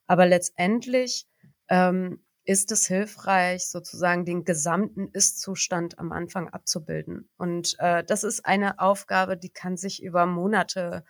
Aber 0.07 0.25
letztendlich 0.25 1.27
ähm, 1.67 2.23
ist 2.43 2.71
es 2.71 2.87
hilfreich, 2.87 3.69
sozusagen 3.69 4.25
den 4.25 4.43
gesamten 4.45 5.09
Ist-Zustand 5.09 5.99
am 5.99 6.11
Anfang 6.11 6.49
abzubilden. 6.49 7.29
Und 7.37 7.75
äh, 7.79 8.03
das 8.03 8.23
ist 8.23 8.45
eine 8.45 8.79
Aufgabe, 8.79 9.37
die 9.37 9.49
kann 9.51 9.77
sich 9.77 10.01
über 10.01 10.25
Monate 10.25 11.03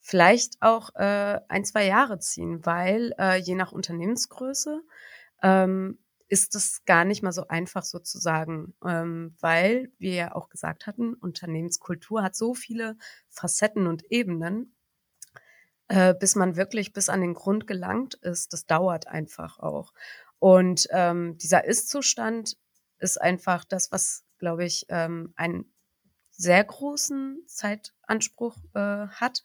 vielleicht 0.00 0.56
auch 0.60 0.94
äh, 0.94 1.40
ein, 1.48 1.64
zwei 1.64 1.86
Jahre 1.86 2.18
ziehen, 2.18 2.64
weil 2.64 3.14
äh, 3.18 3.36
je 3.36 3.54
nach 3.54 3.72
Unternehmensgröße 3.72 4.82
ähm, 5.42 5.98
ist 6.32 6.54
es 6.54 6.86
gar 6.86 7.04
nicht 7.04 7.22
mal 7.22 7.32
so 7.32 7.46
einfach 7.48 7.84
sozusagen, 7.84 8.74
ähm, 8.82 9.36
weil 9.40 9.92
wir 9.98 10.14
ja 10.14 10.34
auch 10.34 10.48
gesagt 10.48 10.86
hatten, 10.86 11.12
Unternehmenskultur 11.12 12.22
hat 12.22 12.34
so 12.34 12.54
viele 12.54 12.96
Facetten 13.28 13.86
und 13.86 14.10
Ebenen, 14.10 14.74
äh, 15.88 16.14
bis 16.14 16.34
man 16.34 16.56
wirklich 16.56 16.94
bis 16.94 17.10
an 17.10 17.20
den 17.20 17.34
Grund 17.34 17.66
gelangt 17.66 18.14
ist. 18.14 18.54
Das 18.54 18.64
dauert 18.64 19.08
einfach 19.08 19.58
auch. 19.58 19.92
Und 20.38 20.88
ähm, 20.90 21.36
dieser 21.36 21.66
Ist-Zustand 21.66 22.56
ist 22.98 23.20
einfach 23.20 23.66
das, 23.66 23.92
was, 23.92 24.24
glaube 24.38 24.64
ich, 24.64 24.86
ähm, 24.88 25.34
einen 25.36 25.70
sehr 26.30 26.64
großen 26.64 27.42
Zeitanspruch 27.46 28.56
äh, 28.72 29.06
hat, 29.08 29.42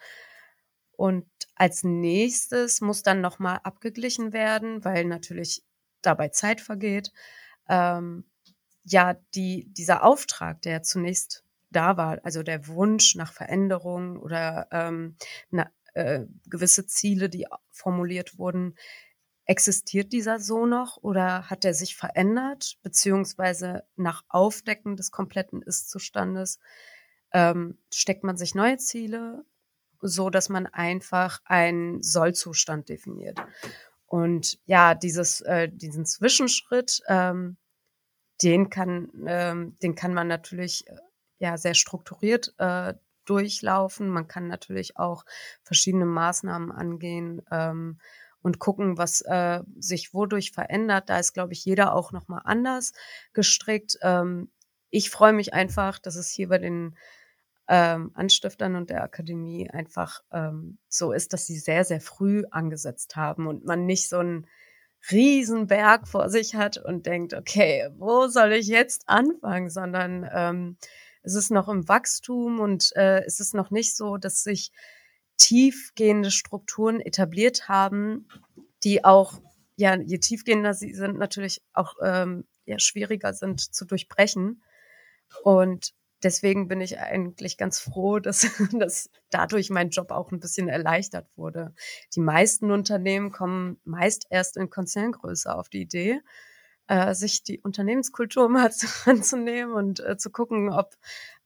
und 0.94 1.28
als 1.54 1.84
nächstes 1.84 2.82
muss 2.82 3.04
dann 3.04 3.22
nochmal 3.22 3.60
abgeglichen 3.62 4.34
werden, 4.34 4.84
weil 4.84 5.06
natürlich 5.06 5.64
dabei 6.08 6.30
Zeit 6.30 6.62
vergeht. 6.62 7.12
Ähm, 7.70 8.26
ja, 8.84 9.16
die, 9.36 9.68
dieser 9.70 10.04
Auftrag, 10.04 10.62
der 10.62 10.82
zunächst 10.82 11.44
da 11.70 11.98
war, 11.98 12.20
also 12.24 12.44
der 12.44 12.68
Wunsch 12.68 13.16
nach 13.16 13.34
Veränderung 13.34 14.18
oder 14.18 14.68
ähm, 14.72 15.18
na, 15.50 15.70
äh, 15.94 16.26
gewisse 16.46 16.88
Ziele, 16.88 17.30
die 17.30 17.46
formuliert 17.70 18.38
wurden, 18.38 18.76
existiert 19.46 20.14
dieser 20.14 20.40
so 20.40 20.66
noch 20.66 20.98
oder 20.98 21.50
hat 21.50 21.66
er 21.66 21.74
sich 21.74 21.96
verändert, 21.96 22.78
beziehungsweise 22.84 23.84
nach 23.96 24.24
Aufdecken 24.30 24.96
des 24.96 25.12
kompletten 25.12 25.62
Ist-Zustandes 25.62 26.60
ähm, 27.34 27.78
steckt 27.94 28.24
man 28.24 28.38
sich 28.38 28.56
neue 28.56 28.78
Ziele 28.78 29.44
so, 30.02 30.30
dass 30.30 30.50
man 30.50 30.68
einfach 30.68 31.40
einen 31.46 32.04
Sollzustand 32.04 32.90
definiert. 32.90 33.40
Und 34.08 34.58
ja, 34.66 34.96
dieses, 34.96 35.42
äh, 35.42 35.70
diesen 35.70 36.06
Zwischenschritt, 36.06 37.02
ähm, 37.08 37.58
den 38.42 38.70
kann, 38.70 39.10
ähm, 39.28 39.76
den 39.82 39.96
kann 39.96 40.14
man 40.14 40.28
natürlich 40.28 40.88
äh, 40.88 40.96
ja 41.40 41.58
sehr 41.58 41.74
strukturiert 41.74 42.54
äh, 42.58 42.94
durchlaufen. 43.26 44.10
Man 44.10 44.28
kann 44.28 44.48
natürlich 44.48 44.98
auch 44.98 45.26
verschiedene 45.64 46.06
Maßnahmen 46.06 46.72
angehen 46.72 47.42
ähm, 47.52 48.00
und 48.42 48.60
gucken, 48.60 48.98
was 48.98 49.22
äh, 49.22 49.62
sich 49.78 50.14
wodurch 50.14 50.52
verändert. 50.52 51.10
Da 51.10 51.20
ist, 51.20 51.34
glaube 51.34 51.54
ich, 51.54 51.66
jeder 51.66 51.94
auch 51.94 52.14
noch 52.14 52.30
mal 52.30 52.42
anders 52.46 52.94
gestrickt. 53.34 53.98
Ähm, 54.02 54.50
ich 54.90 55.10
freue 55.10 55.34
mich 55.34 55.54
einfach, 55.54 56.00
dass 56.00 56.16
es 56.16 56.30
hier 56.30 56.48
bei 56.48 56.60
den 56.60 56.96
ähm, 57.68 58.12
Anstiftern 58.14 58.76
und 58.76 58.90
der 58.90 59.04
Akademie 59.04 59.70
einfach 59.70 60.22
ähm, 60.32 60.78
so 60.88 61.12
ist, 61.12 61.34
dass 61.34 61.46
sie 61.46 61.58
sehr, 61.58 61.84
sehr 61.84 62.02
früh 62.02 62.44
angesetzt 62.52 63.16
haben 63.16 63.48
und 63.48 63.66
man 63.66 63.86
nicht 63.86 64.10
so 64.10 64.18
einen 64.18 64.48
Riesenberg 65.12 66.08
vor 66.08 66.30
sich 66.30 66.56
hat 66.56 66.78
und 66.78 67.06
denkt, 67.06 67.34
okay, 67.34 67.90
wo 67.98 68.28
soll 68.28 68.54
ich 68.54 68.68
jetzt 68.68 69.04
anfangen, 69.08 69.70
sondern 69.70 70.30
ähm, 70.34 70.78
es 71.24 71.36
ist 71.36 71.52
noch 71.52 71.68
im 71.68 71.88
Wachstum 71.88 72.60
und 72.60 72.96
äh, 72.96 73.24
es 73.26 73.40
ist 73.40 73.54
noch 73.54 73.70
nicht 73.70 73.96
so, 73.96 74.18
dass 74.18 74.44
sich 74.44 74.72
tiefgehende 75.38 76.32
Strukturen 76.32 77.00
etabliert 77.00 77.68
haben, 77.68 78.28
die 78.84 79.04
auch, 79.04 79.42
ja, 79.76 79.96
je 79.96 80.18
tiefgehender 80.18 80.74
sie 80.74 80.94
sind, 80.94 81.18
natürlich 81.18 81.62
auch 81.74 81.96
ähm, 82.02 82.46
ja, 82.66 82.80
schwieriger 82.80 83.34
sind 83.34 83.60
zu 83.60 83.86
durchbrechen. 83.86 84.64
Und 85.44 85.94
deswegen 86.24 86.68
bin 86.68 86.82
ich 86.82 87.00
eigentlich 87.00 87.58
ganz 87.58 87.80
froh, 87.80 88.20
dass, 88.20 88.48
dass 88.72 89.10
dadurch 89.30 89.70
mein 89.70 89.90
Job 89.90 90.12
auch 90.12 90.32
ein 90.32 90.40
bisschen 90.40 90.68
erleichtert 90.68 91.28
wurde. 91.36 91.74
Die 92.16 92.20
meisten 92.20 92.72
Unternehmen 92.72 93.32
kommen 93.32 93.80
meist 93.84 94.28
erst 94.30 94.58
in 94.58 94.70
Konzerngröße 94.70 95.54
auf 95.54 95.70
die 95.70 95.82
Idee, 95.82 96.22
äh, 96.88 97.14
sich 97.14 97.44
die 97.44 97.60
Unternehmenskultur 97.60 98.50
mal 98.50 98.72
anzunehmen 99.06 99.74
und 99.74 100.00
äh, 100.00 100.18
zu 100.18 100.32
gucken, 100.32 100.72
ob, 100.72 100.96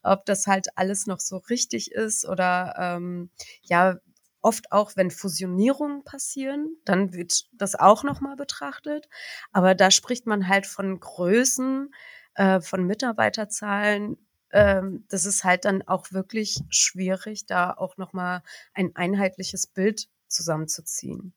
ob 0.02 0.24
das 0.26 0.46
halt 0.46 0.68
alles 0.76 1.06
noch 1.06 1.20
so 1.20 1.36
richtig 1.36 1.92
ist 1.92 2.28
oder 2.28 2.74
ähm, 2.78 3.30
ja, 3.62 3.98
oft 4.42 4.72
auch, 4.72 4.92
wenn 4.96 5.10
Fusionierungen 5.10 6.04
passieren, 6.04 6.76
dann 6.84 7.14
wird 7.14 7.44
das 7.52 7.76
auch 7.76 8.02
nochmal 8.02 8.34
betrachtet. 8.36 9.08
Aber 9.52 9.74
da 9.76 9.92
spricht 9.92 10.26
man 10.26 10.48
halt 10.48 10.66
von 10.66 10.98
Größen, 10.98 11.94
äh, 12.34 12.60
von 12.60 12.84
Mitarbeiterzahlen, 12.84 14.16
ähm, 14.52 15.04
das 15.08 15.24
ist 15.24 15.44
halt 15.44 15.64
dann 15.64 15.82
auch 15.82 16.12
wirklich 16.12 16.60
schwierig, 16.68 17.46
da 17.46 17.72
auch 17.72 17.96
nochmal 17.96 18.42
ein 18.74 18.94
einheitliches 18.94 19.66
Bild 19.66 20.08
zusammenzuziehen. 20.28 21.34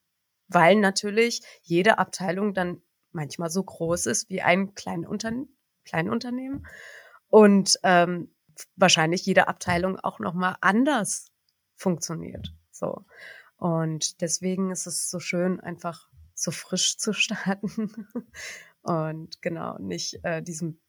Weil 0.47 0.75
natürlich 0.75 1.41
jede 1.63 1.97
Abteilung 1.97 2.53
dann 2.53 2.81
manchmal 3.11 3.49
so 3.49 3.63
groß 3.63 4.05
ist 4.07 4.29
wie 4.29 4.41
ein 4.41 4.75
Kleinunter 4.75 5.31
Kleinunternehmen 5.85 6.65
und 7.27 7.79
ähm, 7.83 8.33
wahrscheinlich 8.75 9.25
jede 9.25 9.47
Abteilung 9.47 9.99
auch 9.99 10.19
nochmal 10.19 10.57
anders 10.61 11.27
funktioniert. 11.75 12.53
So. 12.71 13.05
Und 13.57 14.21
deswegen 14.21 14.71
ist 14.71 14.87
es 14.87 15.09
so 15.09 15.19
schön, 15.19 15.59
einfach 15.59 16.09
so 16.33 16.51
frisch 16.51 16.97
zu 16.97 17.13
starten 17.13 18.07
und 18.81 19.41
genau 19.41 19.77
nicht 19.79 20.19
äh, 20.23 20.41
diesem 20.41 20.79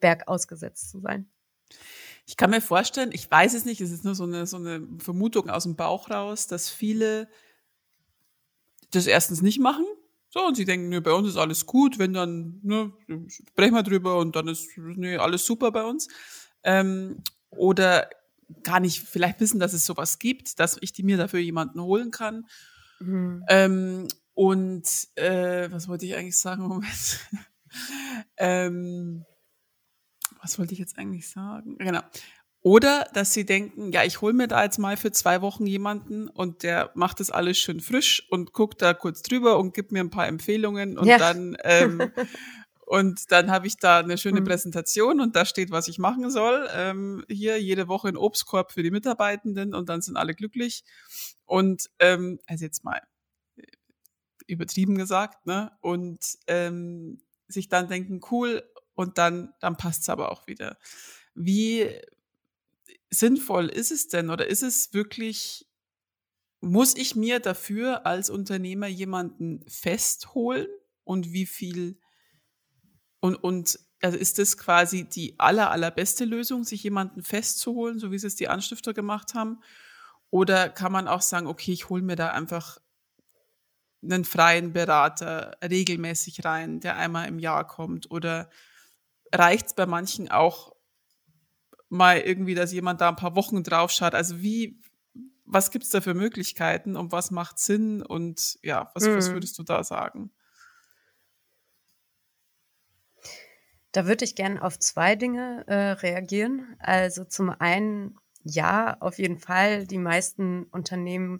Berg 0.00 0.28
ausgesetzt 0.28 0.90
zu 0.90 1.00
sein. 1.00 1.30
Ich 2.26 2.36
kann 2.36 2.50
mir 2.50 2.60
vorstellen, 2.60 3.10
ich 3.12 3.30
weiß 3.30 3.54
es 3.54 3.64
nicht, 3.64 3.80
es 3.80 3.90
ist 3.90 4.04
nur 4.04 4.14
so 4.14 4.24
eine, 4.24 4.46
so 4.46 4.56
eine 4.56 4.86
Vermutung 4.98 5.50
aus 5.50 5.64
dem 5.64 5.76
Bauch 5.76 6.10
raus, 6.10 6.46
dass 6.46 6.68
viele 6.68 7.28
das 8.90 9.06
erstens 9.06 9.42
nicht 9.42 9.58
machen. 9.58 9.84
So, 10.28 10.46
und 10.46 10.56
sie 10.56 10.64
denken, 10.64 10.88
ne, 10.88 11.00
bei 11.00 11.12
uns 11.12 11.28
ist 11.28 11.36
alles 11.36 11.66
gut, 11.66 11.98
wenn 11.98 12.12
dann, 12.12 12.60
ne, 12.62 12.92
sprechen 13.28 13.74
wir 13.74 13.82
drüber 13.82 14.18
und 14.18 14.36
dann 14.36 14.46
ist 14.46 14.76
ne, 14.78 15.18
alles 15.18 15.44
super 15.44 15.72
bei 15.72 15.82
uns. 15.82 16.06
Ähm, 16.62 17.22
oder 17.50 18.08
gar 18.62 18.80
nicht 18.80 19.00
vielleicht 19.00 19.40
wissen, 19.40 19.58
dass 19.58 19.72
es 19.72 19.84
sowas 19.84 20.18
gibt, 20.18 20.60
dass 20.60 20.78
ich 20.80 20.92
die 20.92 21.02
mir 21.02 21.16
dafür 21.16 21.40
jemanden 21.40 21.80
holen 21.80 22.10
kann. 22.10 22.46
Mhm. 23.00 23.44
Ähm, 23.48 24.08
und 24.34 24.86
äh, 25.16 25.70
was 25.70 25.88
wollte 25.88 26.06
ich 26.06 26.14
eigentlich 26.16 26.38
sagen? 26.38 26.62
Moment. 26.68 27.20
ähm, 28.36 29.24
was 30.42 30.58
wollte 30.58 30.72
ich 30.72 30.78
jetzt 30.78 30.98
eigentlich 30.98 31.28
sagen? 31.28 31.76
Genau. 31.78 32.00
Oder 32.62 33.06
dass 33.14 33.32
sie 33.32 33.46
denken, 33.46 33.90
ja, 33.90 34.04
ich 34.04 34.20
hole 34.20 34.34
mir 34.34 34.46
da 34.46 34.62
jetzt 34.62 34.78
mal 34.78 34.98
für 34.98 35.12
zwei 35.12 35.40
Wochen 35.40 35.66
jemanden 35.66 36.28
und 36.28 36.62
der 36.62 36.90
macht 36.94 37.20
das 37.20 37.30
alles 37.30 37.58
schön 37.58 37.80
frisch 37.80 38.26
und 38.30 38.52
guckt 38.52 38.82
da 38.82 38.92
kurz 38.92 39.22
drüber 39.22 39.58
und 39.58 39.72
gibt 39.72 39.92
mir 39.92 40.00
ein 40.00 40.10
paar 40.10 40.26
Empfehlungen 40.26 40.98
und 40.98 41.06
ja. 41.06 41.16
dann 41.16 41.56
ähm, 41.64 42.12
und 42.86 43.32
dann 43.32 43.50
habe 43.50 43.66
ich 43.66 43.78
da 43.78 44.00
eine 44.00 44.18
schöne 44.18 44.42
mhm. 44.42 44.44
Präsentation 44.44 45.22
und 45.22 45.36
da 45.36 45.46
steht, 45.46 45.70
was 45.70 45.88
ich 45.88 45.98
machen 45.98 46.30
soll. 46.30 46.68
Ähm, 46.74 47.24
hier 47.28 47.58
jede 47.58 47.88
Woche 47.88 48.08
ein 48.08 48.16
Obstkorb 48.18 48.72
für 48.72 48.82
die 48.82 48.90
Mitarbeitenden 48.90 49.74
und 49.74 49.88
dann 49.88 50.02
sind 50.02 50.18
alle 50.18 50.34
glücklich. 50.34 50.84
Und 51.46 51.88
ähm, 51.98 52.40
also 52.46 52.66
jetzt 52.66 52.84
mal 52.84 53.00
äh, 53.56 53.62
übertrieben 54.46 54.98
gesagt, 54.98 55.46
ne? 55.46 55.72
Und 55.80 56.18
ähm, 56.46 57.22
sich 57.48 57.70
dann 57.70 57.88
denken, 57.88 58.20
cool, 58.30 58.62
und 59.00 59.18
dann, 59.18 59.52
dann 59.60 59.76
passt 59.76 60.02
es 60.02 60.08
aber 60.08 60.30
auch 60.30 60.46
wieder. 60.46 60.78
Wie, 61.34 61.88
sinnvoll 63.10 63.66
ist 63.66 63.90
es 63.90 64.08
denn 64.08 64.30
oder 64.30 64.46
ist 64.46 64.62
es 64.62 64.94
wirklich, 64.94 65.66
muss 66.60 66.96
ich 66.96 67.16
mir 67.16 67.40
dafür 67.40 68.06
als 68.06 68.30
Unternehmer 68.30 68.86
jemanden 68.86 69.64
festholen 69.68 70.68
und 71.04 71.32
wie 71.32 71.46
viel 71.46 71.98
und, 73.20 73.36
und 73.36 73.78
also 74.00 74.16
ist 74.16 74.38
das 74.38 74.56
quasi 74.56 75.04
die 75.04 75.38
aller, 75.38 75.70
allerbeste 75.70 76.24
Lösung, 76.24 76.64
sich 76.64 76.82
jemanden 76.82 77.22
festzuholen, 77.22 77.98
so 77.98 78.10
wie 78.10 78.16
es 78.16 78.34
die 78.34 78.48
Anstifter 78.48 78.94
gemacht 78.94 79.34
haben? 79.34 79.60
Oder 80.30 80.70
kann 80.70 80.90
man 80.90 81.06
auch 81.06 81.20
sagen, 81.20 81.46
okay, 81.46 81.72
ich 81.72 81.90
hole 81.90 82.02
mir 82.02 82.16
da 82.16 82.30
einfach 82.30 82.78
einen 84.02 84.24
freien 84.24 84.72
Berater 84.72 85.58
regelmäßig 85.62 86.46
rein, 86.46 86.80
der 86.80 86.96
einmal 86.96 87.28
im 87.28 87.38
Jahr 87.38 87.66
kommt? 87.66 88.10
Oder 88.10 88.48
reicht 89.32 89.66
es 89.68 89.74
bei 89.74 89.86
manchen 89.86 90.30
auch, 90.30 90.74
mal 91.90 92.18
irgendwie, 92.18 92.54
dass 92.54 92.72
jemand 92.72 93.00
da 93.00 93.10
ein 93.10 93.16
paar 93.16 93.34
Wochen 93.34 93.62
drauf 93.62 93.90
schaut. 93.90 94.14
Also 94.14 94.40
wie, 94.40 94.80
was 95.44 95.70
gibt's 95.70 95.90
da 95.90 96.00
für 96.00 96.14
Möglichkeiten 96.14 96.96
und 96.96 97.12
was 97.12 97.30
macht 97.30 97.58
Sinn 97.58 98.02
und 98.02 98.58
ja, 98.62 98.90
was, 98.94 99.04
mhm. 99.04 99.16
was 99.16 99.30
würdest 99.32 99.58
du 99.58 99.64
da 99.64 99.84
sagen? 99.84 100.30
Da 103.92 104.06
würde 104.06 104.24
ich 104.24 104.36
gerne 104.36 104.62
auf 104.62 104.78
zwei 104.78 105.16
Dinge 105.16 105.64
äh, 105.66 105.90
reagieren. 105.92 106.76
Also 106.78 107.24
zum 107.24 107.50
einen, 107.50 108.16
ja, 108.44 108.96
auf 109.00 109.18
jeden 109.18 109.40
Fall, 109.40 109.84
die 109.84 109.98
meisten 109.98 110.64
Unternehmen 110.66 111.38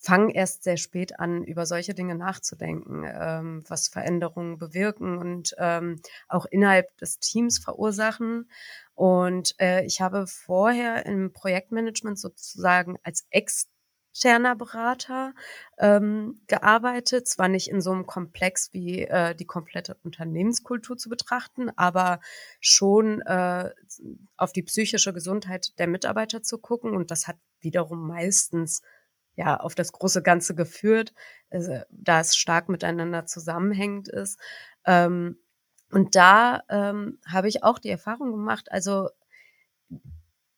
fangen 0.00 0.30
erst 0.30 0.64
sehr 0.64 0.78
spät 0.78 1.20
an, 1.20 1.44
über 1.44 1.66
solche 1.66 1.94
Dinge 1.94 2.14
nachzudenken, 2.14 3.04
ähm, 3.06 3.62
was 3.68 3.88
Veränderungen 3.88 4.56
bewirken 4.56 5.18
und 5.18 5.54
ähm, 5.58 6.00
auch 6.26 6.46
innerhalb 6.46 6.96
des 6.96 7.18
Teams 7.18 7.58
verursachen. 7.58 8.50
Und 8.94 9.54
äh, 9.60 9.84
ich 9.84 10.00
habe 10.00 10.26
vorher 10.26 11.04
im 11.04 11.34
Projektmanagement 11.34 12.18
sozusagen 12.18 12.96
als 13.02 13.26
externer 13.28 14.56
Berater 14.56 15.34
ähm, 15.78 16.40
gearbeitet, 16.46 17.28
zwar 17.28 17.48
nicht 17.48 17.68
in 17.68 17.82
so 17.82 17.92
einem 17.92 18.06
Komplex 18.06 18.72
wie 18.72 19.02
äh, 19.02 19.34
die 19.34 19.46
komplette 19.46 19.98
Unternehmenskultur 20.02 20.96
zu 20.96 21.10
betrachten, 21.10 21.70
aber 21.76 22.20
schon 22.58 23.20
äh, 23.20 23.68
auf 24.38 24.52
die 24.52 24.62
psychische 24.62 25.12
Gesundheit 25.12 25.78
der 25.78 25.88
Mitarbeiter 25.88 26.42
zu 26.42 26.56
gucken. 26.56 26.96
Und 26.96 27.10
das 27.10 27.28
hat 27.28 27.36
wiederum 27.60 28.06
meistens 28.06 28.80
ja 29.36 29.56
auf 29.58 29.74
das 29.74 29.92
große 29.92 30.22
Ganze 30.22 30.54
geführt, 30.54 31.12
also, 31.50 31.80
da 31.90 32.20
es 32.20 32.36
stark 32.36 32.68
miteinander 32.68 33.26
zusammenhängend 33.26 34.08
ist. 34.08 34.38
Ähm, 34.84 35.38
und 35.90 36.14
da 36.14 36.62
ähm, 36.68 37.18
habe 37.26 37.48
ich 37.48 37.64
auch 37.64 37.78
die 37.78 37.90
Erfahrung 37.90 38.30
gemacht, 38.30 38.70
also 38.70 39.10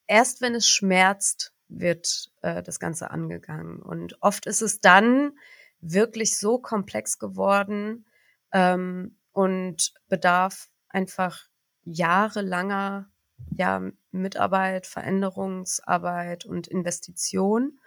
erst 0.06 0.42
wenn 0.42 0.54
es 0.54 0.68
schmerzt, 0.68 1.54
wird 1.68 2.30
äh, 2.42 2.62
das 2.62 2.78
Ganze 2.78 3.10
angegangen. 3.10 3.80
Und 3.80 4.20
oft 4.20 4.46
ist 4.46 4.60
es 4.60 4.80
dann 4.80 5.32
wirklich 5.80 6.38
so 6.38 6.58
komplex 6.58 7.18
geworden 7.18 8.04
ähm, 8.52 9.16
und 9.32 9.94
bedarf 10.08 10.68
einfach 10.88 11.48
jahrelanger 11.84 13.10
ja, 13.56 13.82
Mitarbeit, 14.10 14.86
Veränderungsarbeit 14.86 16.44
und 16.44 16.68
Investition 16.68 17.80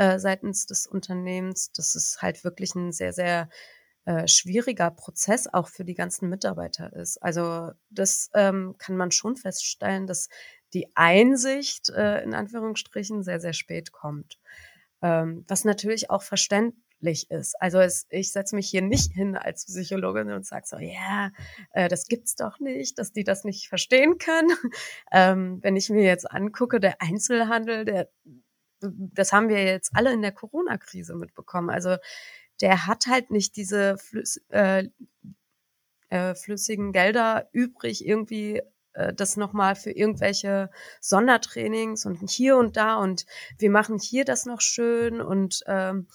äh, 0.00 0.18
seitens 0.18 0.64
des 0.64 0.86
Unternehmens. 0.86 1.72
Das 1.72 1.94
ist 1.94 2.22
halt 2.22 2.42
wirklich 2.42 2.74
ein 2.74 2.90
sehr, 2.90 3.12
sehr 3.12 3.50
äh, 4.06 4.26
schwieriger 4.26 4.90
Prozess 4.90 5.46
auch 5.46 5.68
für 5.68 5.84
die 5.84 5.92
ganzen 5.92 6.30
Mitarbeiter 6.30 6.90
ist. 6.94 7.22
Also 7.22 7.72
das 7.90 8.30
ähm, 8.32 8.76
kann 8.78 8.96
man 8.96 9.10
schon 9.10 9.36
feststellen, 9.36 10.06
dass 10.06 10.30
die 10.72 10.88
Einsicht 10.94 11.90
äh, 11.90 12.22
in 12.22 12.32
Anführungsstrichen 12.32 13.22
sehr, 13.22 13.40
sehr 13.40 13.52
spät 13.52 13.92
kommt. 13.92 14.38
Ähm, 15.02 15.44
was 15.48 15.66
natürlich 15.66 16.08
auch 16.08 16.22
verständlich 16.22 17.30
ist. 17.30 17.60
Also 17.60 17.78
es, 17.78 18.06
ich 18.08 18.32
setze 18.32 18.56
mich 18.56 18.70
hier 18.70 18.82
nicht 18.82 19.12
hin 19.12 19.36
als 19.36 19.66
Psychologin 19.66 20.30
und 20.32 20.46
sage 20.46 20.66
so, 20.66 20.78
ja, 20.78 20.88
yeah, 20.88 21.32
äh, 21.72 21.88
das 21.88 22.06
gibt's 22.06 22.36
doch 22.36 22.58
nicht, 22.58 22.98
dass 22.98 23.12
die 23.12 23.24
das 23.24 23.44
nicht 23.44 23.68
verstehen 23.68 24.16
können. 24.16 24.48
Ähm, 25.12 25.58
wenn 25.62 25.76
ich 25.76 25.90
mir 25.90 26.04
jetzt 26.04 26.30
angucke, 26.30 26.80
der 26.80 27.02
Einzelhandel, 27.02 27.84
der 27.84 28.08
das 28.80 29.32
haben 29.32 29.48
wir 29.48 29.64
jetzt 29.64 29.92
alle 29.94 30.12
in 30.12 30.22
der 30.22 30.32
Corona-Krise 30.32 31.14
mitbekommen. 31.14 31.70
Also 31.70 31.96
der 32.60 32.86
hat 32.86 33.06
halt 33.06 33.30
nicht 33.30 33.56
diese 33.56 33.96
Flüss, 33.98 34.38
äh, 34.48 34.88
äh, 36.10 36.34
flüssigen 36.34 36.92
Gelder 36.92 37.48
übrig, 37.52 38.06
irgendwie 38.06 38.62
äh, 38.92 39.14
das 39.14 39.36
nochmal 39.36 39.76
für 39.76 39.90
irgendwelche 39.90 40.70
Sondertrainings 41.00 42.04
und 42.06 42.28
hier 42.30 42.56
und 42.56 42.76
da 42.76 42.96
und 42.96 43.26
wir 43.58 43.70
machen 43.70 43.98
hier 43.98 44.24
das 44.24 44.46
noch 44.46 44.60
schön 44.60 45.20
und 45.20 45.62
ähm, 45.66 46.08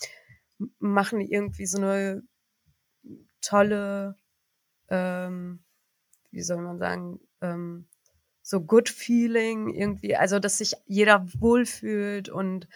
machen 0.80 1.22
irgendwie 1.22 1.66
so 1.66 1.78
eine 1.78 2.24
tolle, 3.42 4.18
ähm, 4.90 5.64
wie 6.32 6.42
soll 6.42 6.62
man 6.62 6.78
sagen, 6.78 7.20
ähm, 7.42 7.88
so 8.46 8.62
Good 8.62 8.90
Feeling 8.90 9.74
irgendwie, 9.74 10.16
also 10.16 10.38
dass 10.38 10.60
sich 10.60 10.76
jeder 10.86 11.26
wohlfühlt 11.40 12.30
und 12.30 12.68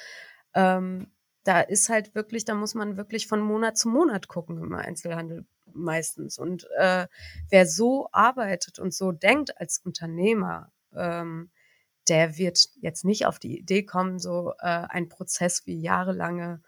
ähm, 0.55 1.11
da 1.43 1.61
ist 1.61 1.89
halt 1.89 2.15
wirklich, 2.15 2.43
da 2.43 2.55
muss 2.55 2.73
man 2.73 2.97
wirklich 2.97 3.27
von 3.27 3.39
Monat 3.39 3.77
zu 3.77 3.87
Monat 3.87 4.27
gucken 4.27 4.57
im 4.57 4.73
Einzelhandel 4.73 5.45
meistens. 5.71 6.39
Und 6.39 6.67
äh, 6.77 7.07
wer 7.49 7.67
so 7.67 8.09
arbeitet 8.11 8.79
und 8.79 8.95
so 8.95 9.11
denkt 9.11 9.59
als 9.61 9.77
Unternehmer, 9.77 10.71
ähm, 10.95 11.51
der 12.07 12.39
wird 12.39 12.69
jetzt 12.81 13.05
nicht 13.05 13.27
auf 13.27 13.37
die 13.37 13.59
Idee 13.59 13.83
kommen, 13.83 14.17
so 14.17 14.53
äh, 14.59 14.87
ein 14.89 15.07
Prozess 15.07 15.67
wie 15.67 15.79
jahrelange, 15.79 16.63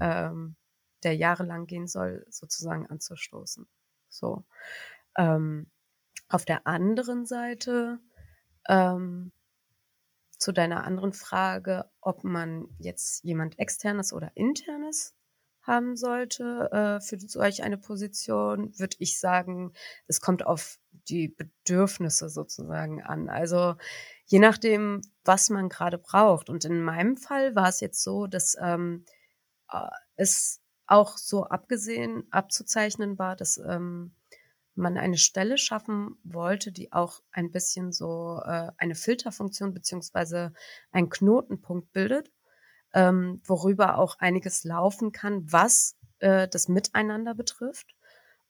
ähm, 0.00 0.56
der 1.02 1.14
jahrelang 1.14 1.66
gehen 1.66 1.88
soll, 1.88 2.26
sozusagen 2.30 2.86
anzustoßen. 2.86 3.68
So. 4.08 4.44
Ähm, 5.18 5.70
auf 6.30 6.46
der 6.46 6.66
anderen 6.66 7.26
Seite 7.26 8.00
ähm, 8.68 9.32
zu 10.38 10.52
deiner 10.52 10.84
anderen 10.84 11.12
Frage, 11.12 11.90
ob 12.00 12.24
man 12.24 12.68
jetzt 12.78 13.24
jemand 13.24 13.58
externes 13.58 14.12
oder 14.12 14.32
internes 14.34 15.14
haben 15.62 15.96
sollte 15.96 16.70
äh, 16.70 17.00
für 17.00 17.18
solch 17.18 17.62
eine 17.62 17.78
Position, 17.78 18.78
würde 18.78 18.96
ich 19.00 19.18
sagen, 19.18 19.72
es 20.06 20.20
kommt 20.20 20.46
auf 20.46 20.78
die 21.08 21.28
Bedürfnisse 21.28 22.28
sozusagen 22.28 23.02
an. 23.02 23.28
Also 23.28 23.74
je 24.26 24.38
nachdem, 24.38 25.00
was 25.24 25.50
man 25.50 25.68
gerade 25.68 25.98
braucht. 25.98 26.50
Und 26.50 26.64
in 26.64 26.82
meinem 26.82 27.16
Fall 27.16 27.54
war 27.54 27.68
es 27.68 27.80
jetzt 27.80 28.02
so, 28.02 28.26
dass 28.26 28.56
ähm, 28.60 29.04
äh, 29.70 29.88
es 30.16 30.60
auch 30.86 31.16
so 31.16 31.44
abgesehen, 31.44 32.24
abzuzeichnen 32.30 33.18
war, 33.18 33.34
dass 33.34 33.58
ähm, 33.58 34.14
man 34.76 34.98
eine 34.98 35.18
Stelle 35.18 35.58
schaffen 35.58 36.18
wollte, 36.22 36.72
die 36.72 36.92
auch 36.92 37.22
ein 37.32 37.50
bisschen 37.50 37.92
so 37.92 38.40
äh, 38.44 38.70
eine 38.78 38.94
Filterfunktion 38.94 39.74
beziehungsweise 39.74 40.52
einen 40.92 41.08
Knotenpunkt 41.08 41.92
bildet, 41.92 42.30
ähm, 42.94 43.40
worüber 43.44 43.98
auch 43.98 44.18
einiges 44.18 44.64
laufen 44.64 45.12
kann, 45.12 45.50
was 45.50 45.96
äh, 46.18 46.48
das 46.48 46.68
Miteinander 46.68 47.34
betrifft 47.34 47.94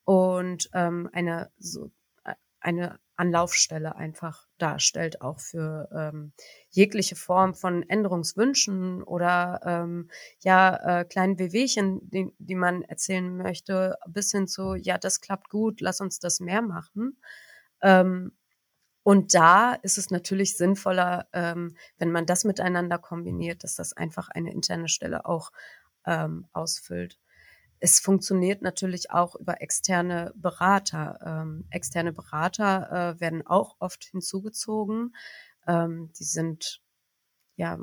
und 0.05 0.69
ähm, 0.73 1.09
eine 1.13 1.51
so 1.59 1.91
äh, 2.25 2.35
eine 2.61 2.99
Anlaufstelle 3.17 3.97
einfach 3.97 4.47
darstellt, 4.59 5.21
auch 5.23 5.41
für 5.41 5.89
ähm, 5.93 6.33
jegliche 6.71 7.17
Form 7.17 7.55
von 7.55 7.83
Änderungswünschen 7.89 9.03
oder 9.03 9.61
ähm, 9.65 10.11
ja, 10.41 11.01
äh, 11.01 11.05
kleinen 11.05 11.39
Wehwehchen, 11.39 12.01
die, 12.11 12.33
die 12.39 12.55
man 12.55 12.83
erzählen 12.83 13.37
möchte, 13.37 13.97
bis 14.07 14.31
hin 14.33 14.47
zu, 14.47 14.75
ja, 14.75 14.99
das 14.99 15.21
klappt 15.21 15.49
gut, 15.51 15.81
lass 15.81 16.01
uns 16.01 16.19
das 16.19 16.41
mehr 16.41 16.63
machen. 16.63 17.19
Ähm, 17.83 18.33
und 19.03 19.35
da 19.35 19.75
ist 19.75 19.99
es 19.99 20.11
natürlich 20.11 20.57
sinnvoller, 20.57 21.29
ähm, 21.33 21.77
wenn 21.99 22.11
man 22.11 22.27
das 22.27 22.45
miteinander 22.45 22.99
kombiniert, 22.99 23.63
dass 23.63 23.77
das 23.77 23.93
einfach 23.93 24.29
eine 24.31 24.53
interne 24.53 24.89
Stelle 24.89 25.27
auch 25.27 25.53
ähm, 26.07 26.47
ausfüllt. 26.53 27.19
Es 27.87 28.01
funktioniert 28.01 28.63
natürlich 28.63 29.13
auch 29.13 29.37
über 29.37 29.63
externe 29.63 30.33
Berater. 30.35 31.21
Ähm, 31.25 31.67
externe 31.71 32.13
Berater 32.13 33.15
äh, 33.15 33.21
werden 33.21 33.47
auch 33.47 33.77
oft 33.79 34.03
hinzugezogen. 34.03 35.15
Ähm, 35.69 36.11
die 36.19 36.25
sind 36.25 36.83
ja 37.55 37.79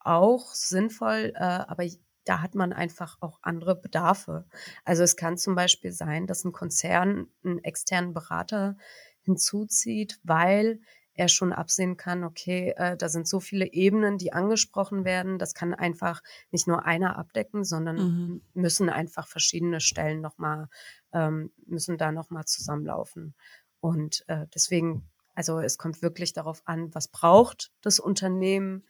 auch 0.00 0.52
sinnvoll, 0.54 1.34
äh, 1.36 1.38
aber 1.38 1.84
da 2.24 2.42
hat 2.42 2.56
man 2.56 2.72
einfach 2.72 3.18
auch 3.20 3.38
andere 3.42 3.76
Bedarfe. 3.76 4.44
Also 4.84 5.04
es 5.04 5.14
kann 5.14 5.38
zum 5.38 5.54
Beispiel 5.54 5.92
sein, 5.92 6.26
dass 6.26 6.44
ein 6.44 6.50
Konzern 6.50 7.28
einen 7.44 7.62
externen 7.62 8.14
Berater 8.14 8.76
hinzuzieht, 9.20 10.18
weil 10.24 10.80
er 11.18 11.28
schon 11.28 11.52
absehen 11.52 11.96
kann, 11.96 12.22
okay, 12.22 12.72
äh, 12.76 12.96
da 12.96 13.08
sind 13.08 13.26
so 13.26 13.40
viele 13.40 13.72
Ebenen, 13.72 14.18
die 14.18 14.32
angesprochen 14.32 15.04
werden. 15.04 15.38
Das 15.38 15.52
kann 15.52 15.74
einfach 15.74 16.22
nicht 16.52 16.68
nur 16.68 16.86
einer 16.86 17.18
abdecken, 17.18 17.64
sondern 17.64 17.96
mhm. 17.96 18.42
müssen 18.54 18.88
einfach 18.88 19.26
verschiedene 19.26 19.80
Stellen 19.80 20.20
nochmal, 20.20 20.68
ähm, 21.12 21.50
müssen 21.66 21.98
da 21.98 22.12
nochmal 22.12 22.44
zusammenlaufen. 22.44 23.34
Und 23.80 24.24
äh, 24.28 24.46
deswegen, 24.54 25.08
also 25.34 25.58
es 25.58 25.76
kommt 25.76 26.02
wirklich 26.02 26.32
darauf 26.34 26.62
an, 26.66 26.94
was 26.94 27.08
braucht 27.08 27.72
das 27.82 27.98
Unternehmen 27.98 28.84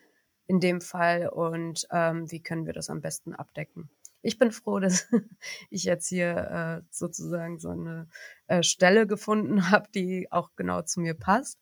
in 0.47 0.61
dem 0.61 0.83
Fall 0.83 1.31
und 1.31 1.87
ähm, 1.91 2.31
wie 2.31 2.43
können 2.43 2.67
wir 2.67 2.75
das 2.75 2.91
am 2.91 3.01
besten 3.01 3.35
abdecken. 3.35 3.89
Ich 4.21 4.39
bin 4.39 4.53
froh, 4.53 4.81
dass 4.81 5.09
ich 5.71 5.85
jetzt 5.85 6.09
hier 6.09 6.83
äh, 6.83 6.87
sozusagen 6.91 7.59
so 7.59 7.71
eine 7.71 8.07
äh, 8.49 8.63
Stelle 8.63 9.07
gefunden 9.07 9.71
habe, 9.71 9.89
die 9.95 10.31
auch 10.31 10.51
genau 10.57 10.83
zu 10.83 11.01
mir 11.01 11.15
passt. 11.15 11.59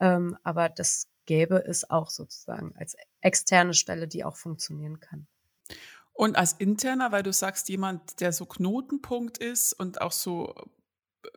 Ähm, 0.00 0.36
aber 0.42 0.68
das 0.68 1.08
gäbe 1.26 1.64
es 1.64 1.88
auch 1.88 2.10
sozusagen 2.10 2.74
als 2.76 2.96
externe 3.20 3.74
Stelle, 3.74 4.08
die 4.08 4.24
auch 4.24 4.36
funktionieren 4.36 5.00
kann. 5.00 5.26
Und 6.12 6.36
als 6.36 6.54
interner, 6.54 7.12
weil 7.12 7.22
du 7.22 7.32
sagst, 7.32 7.68
jemand, 7.68 8.20
der 8.20 8.32
so 8.32 8.44
Knotenpunkt 8.44 9.38
ist 9.38 9.72
und 9.72 10.00
auch 10.00 10.10
so 10.10 10.52
äh, 11.22 11.28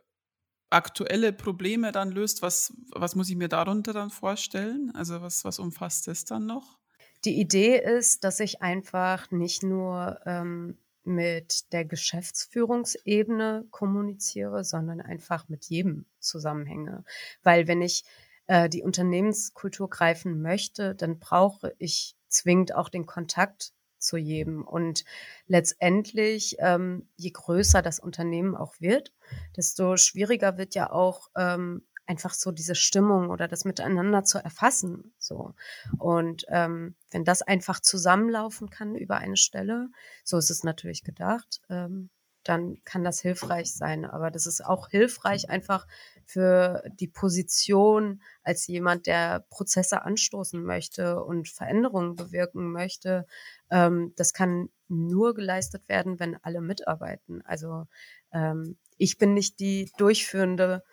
aktuelle 0.70 1.32
Probleme 1.32 1.92
dann 1.92 2.10
löst, 2.10 2.42
was, 2.42 2.72
was 2.90 3.14
muss 3.14 3.28
ich 3.28 3.36
mir 3.36 3.48
darunter 3.48 3.92
dann 3.92 4.10
vorstellen? 4.10 4.90
Also 4.94 5.20
was, 5.22 5.44
was 5.44 5.58
umfasst 5.58 6.08
das 6.08 6.24
dann 6.24 6.46
noch? 6.46 6.78
Die 7.24 7.38
Idee 7.38 7.78
ist, 7.78 8.24
dass 8.24 8.40
ich 8.40 8.62
einfach 8.62 9.30
nicht 9.30 9.62
nur 9.62 10.18
ähm, 10.26 10.78
mit 11.04 11.72
der 11.72 11.84
Geschäftsführungsebene 11.84 13.66
kommuniziere, 13.70 14.64
sondern 14.64 15.00
einfach 15.00 15.48
mit 15.48 15.66
jedem 15.66 16.06
zusammenhänge. 16.18 17.04
Weil 17.42 17.68
wenn 17.68 17.82
ich 17.82 18.04
äh, 18.52 18.68
die 18.68 18.82
Unternehmenskultur 18.82 19.88
greifen 19.88 20.42
möchte, 20.42 20.94
dann 20.94 21.18
brauche 21.18 21.74
ich 21.78 22.16
zwingend 22.28 22.74
auch 22.74 22.90
den 22.90 23.06
Kontakt 23.06 23.72
zu 23.96 24.18
jedem. 24.18 24.62
Und 24.62 25.04
letztendlich, 25.46 26.56
ähm, 26.58 27.08
je 27.16 27.30
größer 27.30 27.80
das 27.80 27.98
Unternehmen 27.98 28.54
auch 28.54 28.74
wird, 28.78 29.14
desto 29.56 29.96
schwieriger 29.96 30.58
wird 30.58 30.74
ja 30.74 30.92
auch 30.92 31.30
ähm, 31.34 31.86
einfach 32.04 32.34
so 32.34 32.52
diese 32.52 32.74
Stimmung 32.74 33.30
oder 33.30 33.48
das 33.48 33.64
miteinander 33.64 34.22
zu 34.22 34.36
erfassen. 34.36 35.14
So. 35.16 35.54
Und 35.96 36.44
ähm, 36.48 36.94
wenn 37.10 37.24
das 37.24 37.40
einfach 37.40 37.80
zusammenlaufen 37.80 38.68
kann 38.68 38.96
über 38.96 39.16
eine 39.16 39.38
Stelle, 39.38 39.88
so 40.24 40.36
ist 40.36 40.50
es 40.50 40.62
natürlich 40.62 41.04
gedacht, 41.04 41.62
ähm, 41.70 42.10
dann 42.44 42.82
kann 42.84 43.04
das 43.04 43.20
hilfreich 43.20 43.72
sein. 43.72 44.04
Aber 44.04 44.30
das 44.30 44.46
ist 44.46 44.64
auch 44.64 44.88
hilfreich 44.88 45.50
einfach 45.50 45.86
für 46.24 46.82
die 46.98 47.08
Position 47.08 48.22
als 48.42 48.66
jemand, 48.66 49.06
der 49.06 49.44
Prozesse 49.50 50.02
anstoßen 50.02 50.62
möchte 50.62 51.22
und 51.22 51.48
Veränderungen 51.48 52.16
bewirken 52.16 52.72
möchte. 52.72 53.26
Ähm, 53.70 54.12
das 54.16 54.32
kann 54.32 54.68
nur 54.88 55.34
geleistet 55.34 55.88
werden, 55.88 56.18
wenn 56.20 56.36
alle 56.42 56.60
mitarbeiten. 56.60 57.42
Also 57.42 57.86
ähm, 58.32 58.76
ich 58.98 59.18
bin 59.18 59.34
nicht 59.34 59.60
die 59.60 59.90
durchführende 59.96 60.84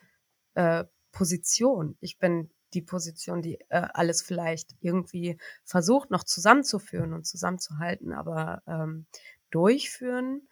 äh, 0.55 0.85
Position. 1.11 1.97
Ich 1.99 2.17
bin 2.17 2.49
die 2.73 2.81
Position, 2.81 3.41
die 3.41 3.59
äh, 3.69 3.87
alles 3.93 4.21
vielleicht 4.21 4.75
irgendwie 4.79 5.37
versucht, 5.63 6.11
noch 6.11 6.23
zusammenzuführen 6.23 7.13
und 7.13 7.25
zusammenzuhalten, 7.25 8.13
aber 8.13 8.61
ähm, 8.67 9.05
durchführen 9.49 10.47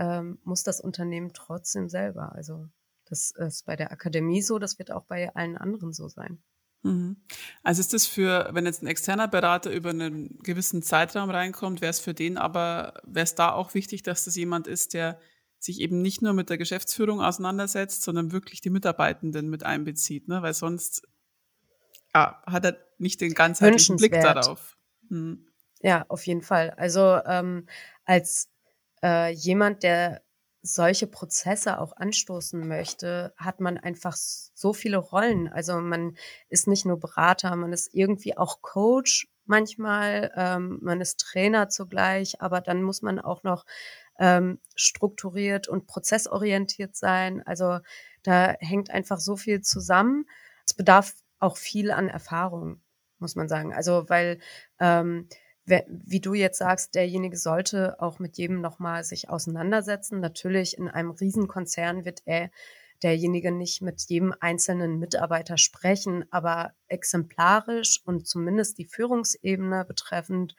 ähm, 0.00 0.38
muss 0.44 0.62
das 0.62 0.80
Unternehmen 0.80 1.32
trotzdem 1.34 1.90
selber. 1.90 2.32
Also 2.34 2.68
das 3.04 3.32
ist 3.32 3.66
bei 3.66 3.76
der 3.76 3.92
Akademie 3.92 4.40
so, 4.40 4.58
das 4.58 4.78
wird 4.78 4.90
auch 4.90 5.04
bei 5.04 5.32
allen 5.34 5.58
anderen 5.58 5.92
so 5.92 6.08
sein. 6.08 6.42
Mhm. 6.82 7.22
Also 7.62 7.80
ist 7.80 7.92
das 7.92 8.06
für, 8.06 8.48
wenn 8.52 8.64
jetzt 8.64 8.82
ein 8.82 8.86
externer 8.86 9.28
Berater 9.28 9.70
über 9.70 9.90
einen 9.90 10.38
gewissen 10.38 10.82
Zeitraum 10.82 11.28
reinkommt, 11.28 11.82
wäre 11.82 11.90
es 11.90 12.00
für 12.00 12.14
den 12.14 12.38
aber, 12.38 12.94
wäre 13.04 13.24
es 13.24 13.34
da 13.34 13.52
auch 13.52 13.74
wichtig, 13.74 14.02
dass 14.02 14.24
das 14.24 14.36
jemand 14.36 14.66
ist, 14.66 14.94
der 14.94 15.20
sich 15.58 15.80
eben 15.80 16.00
nicht 16.00 16.22
nur 16.22 16.32
mit 16.32 16.48
der 16.48 16.56
Geschäftsführung 16.56 17.20
auseinandersetzt, 17.20 18.02
sondern 18.02 18.32
wirklich 18.32 18.62
die 18.62 18.70
Mitarbeitenden 18.70 19.50
mit 19.50 19.64
einbezieht, 19.64 20.28
ne? 20.28 20.40
weil 20.40 20.54
sonst 20.54 21.06
ja, 22.14 22.42
hat 22.46 22.64
er 22.64 22.78
nicht 22.96 23.20
den 23.20 23.34
ganzheitlichen 23.34 23.98
Blick 23.98 24.12
darauf. 24.12 24.78
Hm. 25.08 25.46
Ja, 25.82 26.06
auf 26.08 26.26
jeden 26.26 26.42
Fall. 26.42 26.70
Also 26.70 27.20
ähm, 27.26 27.66
als 28.06 28.48
äh, 29.02 29.30
jemand, 29.32 29.82
der 29.82 30.22
solche 30.62 31.06
Prozesse 31.06 31.78
auch 31.78 31.96
anstoßen 31.96 32.66
möchte, 32.66 33.32
hat 33.36 33.60
man 33.60 33.78
einfach 33.78 34.14
so 34.16 34.72
viele 34.72 34.98
Rollen. 34.98 35.48
Also 35.48 35.80
man 35.80 36.16
ist 36.48 36.68
nicht 36.68 36.84
nur 36.84 37.00
Berater, 37.00 37.56
man 37.56 37.72
ist 37.72 37.94
irgendwie 37.94 38.36
auch 38.36 38.60
Coach 38.60 39.28
manchmal, 39.46 40.30
ähm, 40.36 40.78
man 40.82 41.00
ist 41.00 41.18
Trainer 41.18 41.68
zugleich, 41.68 42.40
aber 42.40 42.60
dann 42.60 42.82
muss 42.82 43.02
man 43.02 43.18
auch 43.18 43.42
noch 43.42 43.64
ähm, 44.18 44.60
strukturiert 44.76 45.66
und 45.66 45.86
prozessorientiert 45.86 46.94
sein. 46.94 47.42
Also 47.46 47.78
da 48.22 48.54
hängt 48.60 48.90
einfach 48.90 49.18
so 49.18 49.36
viel 49.36 49.62
zusammen. 49.62 50.26
Es 50.66 50.74
bedarf 50.74 51.14
auch 51.38 51.56
viel 51.56 51.90
an 51.90 52.08
Erfahrung, 52.08 52.82
muss 53.18 53.34
man 53.34 53.48
sagen. 53.48 53.72
Also 53.72 54.08
weil 54.08 54.40
ähm, 54.78 55.26
wie 55.66 56.20
du 56.20 56.34
jetzt 56.34 56.58
sagst, 56.58 56.94
derjenige 56.94 57.36
sollte 57.36 58.00
auch 58.00 58.18
mit 58.18 58.38
jedem 58.38 58.60
nochmal 58.60 59.04
sich 59.04 59.28
auseinandersetzen. 59.28 60.20
Natürlich 60.20 60.76
in 60.76 60.88
einem 60.88 61.10
Riesenkonzern 61.10 62.04
wird 62.04 62.22
er 62.24 62.50
derjenige 63.02 63.50
nicht 63.50 63.80
mit 63.80 64.02
jedem 64.08 64.34
einzelnen 64.40 64.98
Mitarbeiter 64.98 65.56
sprechen, 65.56 66.24
aber 66.30 66.72
exemplarisch 66.88 68.00
und 68.04 68.26
zumindest 68.26 68.78
die 68.78 68.84
Führungsebene 68.84 69.84
betreffend 69.86 70.54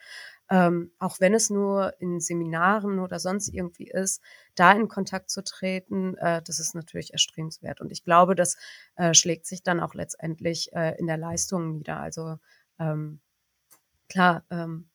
ähm, 0.51 0.91
auch 0.99 1.21
wenn 1.21 1.33
es 1.33 1.49
nur 1.49 1.93
in 2.01 2.19
Seminaren 2.19 2.99
oder 2.99 3.19
sonst 3.19 3.47
irgendwie 3.47 3.87
ist, 3.89 4.21
da 4.53 4.73
in 4.73 4.89
Kontakt 4.89 5.29
zu 5.29 5.45
treten, 5.45 6.17
äh, 6.17 6.41
das 6.43 6.59
ist 6.59 6.75
natürlich 6.75 7.13
erstrebenswert. 7.13 7.79
Und 7.79 7.89
ich 7.89 8.03
glaube, 8.03 8.35
das 8.35 8.57
äh, 8.97 9.13
schlägt 9.13 9.45
sich 9.45 9.63
dann 9.63 9.79
auch 9.79 9.93
letztendlich 9.93 10.73
äh, 10.73 10.99
in 10.99 11.07
der 11.07 11.15
Leistung 11.15 11.71
nieder. 11.71 12.01
Also 12.01 12.37
ähm, 12.79 13.21
klar, 14.09 14.43
ähm, 14.51 14.89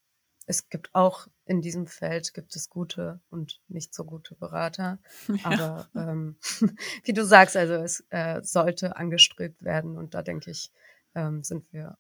es 0.47 0.69
gibt 0.69 0.95
auch 0.95 1.27
in 1.45 1.61
diesem 1.61 1.87
Feld 1.87 2.35
gibt 2.35 2.57
es 2.57 2.71
gute 2.71 3.21
und 3.31 3.61
nicht 3.69 3.95
so 3.95 4.05
gute 4.05 4.35
Berater. 4.35 4.99
Ja. 5.29 5.45
Aber 5.45 5.91
ähm, 5.95 6.37
wie 7.05 7.13
du 7.13 7.25
sagst, 7.25 7.57
also 7.57 7.75
es 7.75 8.05
äh, 8.11 8.41
sollte 8.43 8.97
angestrebt 8.97 9.63
werden 9.63 9.99
und 9.99 10.15
da 10.15 10.23
denke 10.23 10.51
ich, 10.51 10.73
ähm, 11.15 11.43
sind 11.43 11.73
wir 11.73 11.97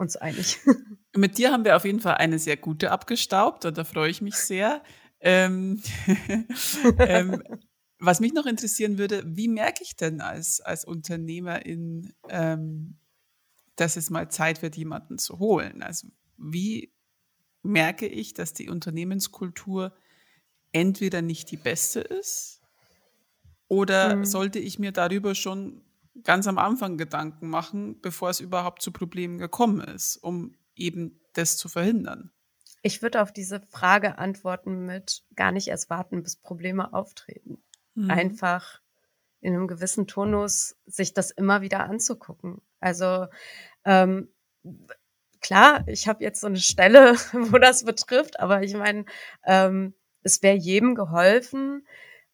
uns 0.00 0.16
einig. 0.16 0.58
Mit 1.16 1.38
dir 1.38 1.52
haben 1.52 1.64
wir 1.64 1.76
auf 1.76 1.84
jeden 1.84 2.00
Fall 2.00 2.14
eine 2.14 2.38
sehr 2.38 2.56
gute 2.56 2.90
abgestaubt 2.90 3.64
und 3.66 3.76
da 3.76 3.84
freue 3.84 4.10
ich 4.10 4.22
mich 4.22 4.36
sehr. 4.36 4.82
Ähm, 5.20 5.82
ähm, 6.98 7.42
was 7.98 8.20
mich 8.20 8.32
noch 8.32 8.46
interessieren 8.46 8.96
würde, 8.96 9.22
wie 9.26 9.48
merke 9.48 9.82
ich 9.84 9.96
denn 9.96 10.22
als, 10.22 10.60
als 10.62 10.86
Unternehmerin, 10.86 12.14
ähm, 12.28 12.98
dass 13.76 13.96
es 13.96 14.08
mal 14.08 14.30
Zeit 14.30 14.62
wird, 14.62 14.76
jemanden 14.76 15.18
zu 15.18 15.38
holen? 15.38 15.82
Also 15.82 16.08
wie 16.38 16.94
merke 17.70 18.06
ich, 18.06 18.34
dass 18.34 18.52
die 18.52 18.68
Unternehmenskultur 18.68 19.92
entweder 20.72 21.22
nicht 21.22 21.50
die 21.50 21.56
beste 21.56 22.00
ist 22.00 22.60
oder 23.68 24.16
mhm. 24.16 24.24
sollte 24.24 24.58
ich 24.58 24.78
mir 24.78 24.92
darüber 24.92 25.34
schon 25.34 25.82
ganz 26.24 26.46
am 26.46 26.58
Anfang 26.58 26.98
Gedanken 26.98 27.48
machen, 27.48 28.00
bevor 28.00 28.30
es 28.30 28.40
überhaupt 28.40 28.82
zu 28.82 28.90
Problemen 28.92 29.38
gekommen 29.38 29.80
ist, 29.80 30.16
um 30.16 30.54
eben 30.74 31.20
das 31.34 31.56
zu 31.56 31.68
verhindern? 31.68 32.32
Ich 32.82 33.02
würde 33.02 33.22
auf 33.22 33.32
diese 33.32 33.60
Frage 33.60 34.18
antworten 34.18 34.86
mit 34.86 35.22
gar 35.36 35.52
nicht 35.52 35.68
erst 35.68 35.88
warten, 35.88 36.22
bis 36.22 36.36
Probleme 36.36 36.92
auftreten. 36.92 37.62
Mhm. 37.94 38.10
Einfach 38.10 38.80
in 39.40 39.54
einem 39.54 39.68
gewissen 39.68 40.06
Tonus 40.06 40.76
sich 40.86 41.14
das 41.14 41.30
immer 41.30 41.62
wieder 41.62 41.84
anzugucken. 41.84 42.60
Also 42.80 43.26
ähm, 43.84 44.28
klar, 45.40 45.84
ich 45.86 46.08
habe 46.08 46.22
jetzt 46.24 46.40
so 46.40 46.46
eine 46.46 46.58
Stelle, 46.58 47.14
wo 47.32 47.58
das 47.58 47.84
betrifft, 47.84 48.40
aber 48.40 48.62
ich 48.62 48.74
meine, 48.74 49.04
ähm, 49.44 49.94
es 50.22 50.42
wäre 50.42 50.56
jedem 50.56 50.94
geholfen, 50.94 51.86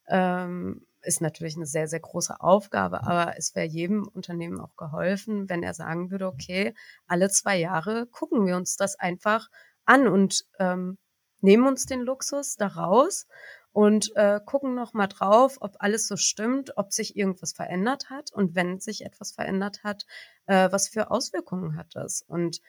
ähm, 0.08 0.86
ist 1.02 1.20
natürlich 1.20 1.56
eine 1.56 1.66
sehr, 1.66 1.86
sehr 1.86 2.00
große 2.00 2.40
Aufgabe, 2.40 3.04
aber 3.04 3.34
es 3.38 3.54
wäre 3.54 3.66
jedem 3.66 4.08
Unternehmen 4.08 4.60
auch 4.60 4.74
geholfen, 4.76 5.48
wenn 5.48 5.62
er 5.62 5.72
sagen 5.72 6.10
würde, 6.10 6.26
okay, 6.26 6.74
alle 7.06 7.30
zwei 7.30 7.56
Jahre 7.58 8.06
gucken 8.06 8.44
wir 8.44 8.56
uns 8.56 8.76
das 8.76 8.98
einfach 8.98 9.48
an 9.84 10.08
und 10.08 10.44
ähm, 10.58 10.98
nehmen 11.40 11.66
uns 11.66 11.86
den 11.86 12.00
Luxus 12.00 12.56
daraus 12.56 13.28
und 13.72 14.10
äh, 14.16 14.40
gucken 14.44 14.74
noch 14.74 14.94
mal 14.94 15.06
drauf, 15.06 15.58
ob 15.60 15.76
alles 15.78 16.08
so 16.08 16.16
stimmt, 16.16 16.76
ob 16.76 16.92
sich 16.92 17.16
irgendwas 17.16 17.52
verändert 17.52 18.10
hat 18.10 18.32
und 18.32 18.54
wenn 18.54 18.80
sich 18.80 19.04
etwas 19.04 19.32
verändert 19.32 19.84
hat, 19.84 20.06
äh, 20.46 20.72
was 20.72 20.88
für 20.88 21.10
Auswirkungen 21.10 21.76
hat 21.76 21.94
das? 21.94 22.22
Und 22.26 22.60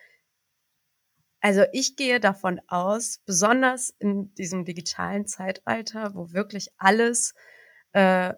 Also 1.40 1.64
ich 1.72 1.96
gehe 1.96 2.20
davon 2.20 2.60
aus, 2.68 3.20
besonders 3.26 3.92
in 4.00 4.34
diesem 4.36 4.66
digitalen 4.66 5.28
Zeitalter, 5.28 6.16
wo 6.16 6.32
wirklich 6.34 6.70
alles 6.78 7.36
äh, 7.94 8.34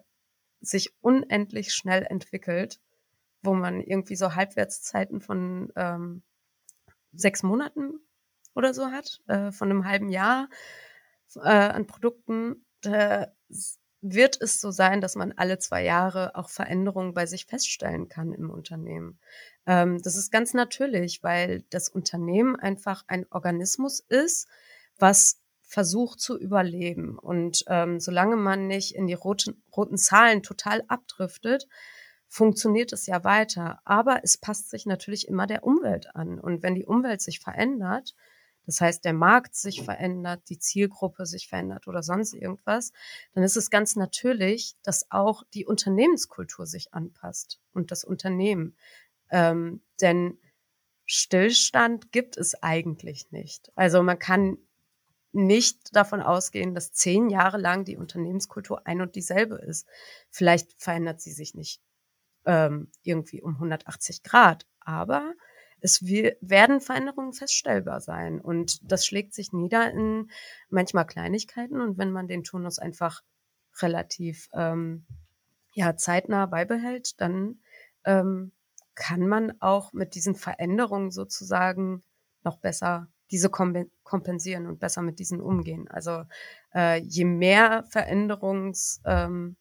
sich 0.60 0.94
unendlich 1.00 1.72
schnell 1.72 2.04
entwickelt, 2.04 2.80
wo 3.42 3.54
man 3.54 3.80
irgendwie 3.80 4.16
so 4.16 4.34
Halbwertszeiten 4.34 5.20
von 5.20 5.72
ähm, 5.76 6.22
sechs 7.12 7.42
Monaten 7.42 8.00
oder 8.54 8.74
so 8.74 8.90
hat, 8.90 9.20
äh, 9.28 9.50
von 9.50 9.70
einem 9.70 9.86
halben 9.86 10.10
Jahr 10.10 10.48
äh, 11.36 11.48
an 11.48 11.86
Produkten, 11.86 12.66
da 12.82 13.32
wird 14.02 14.40
es 14.40 14.60
so 14.60 14.70
sein, 14.70 15.00
dass 15.00 15.14
man 15.14 15.32
alle 15.32 15.58
zwei 15.58 15.84
Jahre 15.84 16.34
auch 16.34 16.48
Veränderungen 16.48 17.14
bei 17.14 17.26
sich 17.26 17.46
feststellen 17.46 18.08
kann 18.08 18.32
im 18.32 18.50
Unternehmen. 18.50 19.18
Ähm, 19.66 20.00
das 20.02 20.16
ist 20.16 20.32
ganz 20.32 20.54
natürlich, 20.54 21.22
weil 21.22 21.64
das 21.70 21.88
Unternehmen 21.88 22.56
einfach 22.56 23.04
ein 23.08 23.26
Organismus 23.30 24.00
ist, 24.00 24.48
was 24.98 25.40
versucht 25.62 26.20
zu 26.20 26.38
überleben. 26.38 27.18
Und 27.18 27.64
ähm, 27.68 28.00
solange 28.00 28.36
man 28.36 28.66
nicht 28.66 28.94
in 28.94 29.06
die 29.06 29.14
roten, 29.14 29.62
roten 29.76 29.98
Zahlen 29.98 30.42
total 30.42 30.82
abdriftet, 30.88 31.68
funktioniert 32.26 32.92
es 32.92 33.06
ja 33.06 33.22
weiter. 33.22 33.80
Aber 33.84 34.20
es 34.24 34.38
passt 34.38 34.70
sich 34.70 34.86
natürlich 34.86 35.28
immer 35.28 35.46
der 35.46 35.64
Umwelt 35.64 36.14
an. 36.16 36.40
Und 36.40 36.62
wenn 36.62 36.74
die 36.74 36.86
Umwelt 36.86 37.20
sich 37.20 37.40
verändert, 37.40 38.14
das 38.66 38.80
heißt, 38.80 39.04
der 39.04 39.12
Markt 39.12 39.54
sich 39.54 39.82
verändert, 39.82 40.42
die 40.48 40.58
Zielgruppe 40.58 41.26
sich 41.26 41.48
verändert 41.48 41.88
oder 41.88 42.02
sonst 42.02 42.34
irgendwas, 42.34 42.92
dann 43.34 43.42
ist 43.42 43.56
es 43.56 43.70
ganz 43.70 43.96
natürlich, 43.96 44.76
dass 44.82 45.10
auch 45.10 45.42
die 45.54 45.66
Unternehmenskultur 45.66 46.66
sich 46.66 46.92
anpasst 46.94 47.60
und 47.72 47.90
das 47.90 48.04
Unternehmen. 48.04 48.76
Ähm, 49.30 49.82
denn 50.00 50.38
Stillstand 51.06 52.12
gibt 52.12 52.36
es 52.36 52.62
eigentlich 52.62 53.32
nicht. 53.32 53.72
Also 53.74 54.02
man 54.02 54.18
kann 54.18 54.58
nicht 55.32 55.94
davon 55.94 56.22
ausgehen, 56.22 56.74
dass 56.74 56.92
zehn 56.92 57.30
Jahre 57.30 57.58
lang 57.58 57.84
die 57.84 57.96
Unternehmenskultur 57.96 58.86
ein 58.86 59.00
und 59.00 59.14
dieselbe 59.14 59.56
ist. 59.56 59.86
Vielleicht 60.30 60.80
verändert 60.80 61.20
sie 61.20 61.32
sich 61.32 61.54
nicht 61.54 61.80
ähm, 62.44 62.90
irgendwie 63.02 63.42
um 63.42 63.54
180 63.54 64.22
Grad, 64.22 64.66
aber 64.80 65.34
es 65.82 66.02
werden 66.02 66.80
Veränderungen 66.80 67.32
feststellbar 67.32 68.00
sein 68.00 68.40
und 68.40 68.80
das 68.90 69.06
schlägt 69.06 69.34
sich 69.34 69.52
nieder 69.52 69.90
in 69.90 70.30
manchmal 70.68 71.06
Kleinigkeiten 71.06 71.80
und 71.80 71.98
wenn 71.98 72.10
man 72.10 72.28
den 72.28 72.44
Turnus 72.44 72.78
einfach 72.78 73.22
relativ 73.80 74.48
ähm, 74.52 75.06
ja 75.72 75.96
zeitnah 75.96 76.46
beibehält, 76.46 77.20
dann 77.20 77.60
ähm, 78.04 78.52
kann 78.94 79.26
man 79.26 79.52
auch 79.60 79.92
mit 79.92 80.14
diesen 80.14 80.34
Veränderungen 80.34 81.10
sozusagen 81.10 82.02
noch 82.42 82.58
besser 82.58 83.08
diese 83.30 83.48
kompensieren 83.48 84.66
und 84.66 84.80
besser 84.80 85.02
mit 85.02 85.18
diesen 85.20 85.40
umgehen. 85.40 85.86
Also 85.88 86.24
äh, 86.74 87.00
je 87.00 87.24
mehr 87.24 87.84
Veränderungs 87.88 89.00
ähm, 89.04 89.56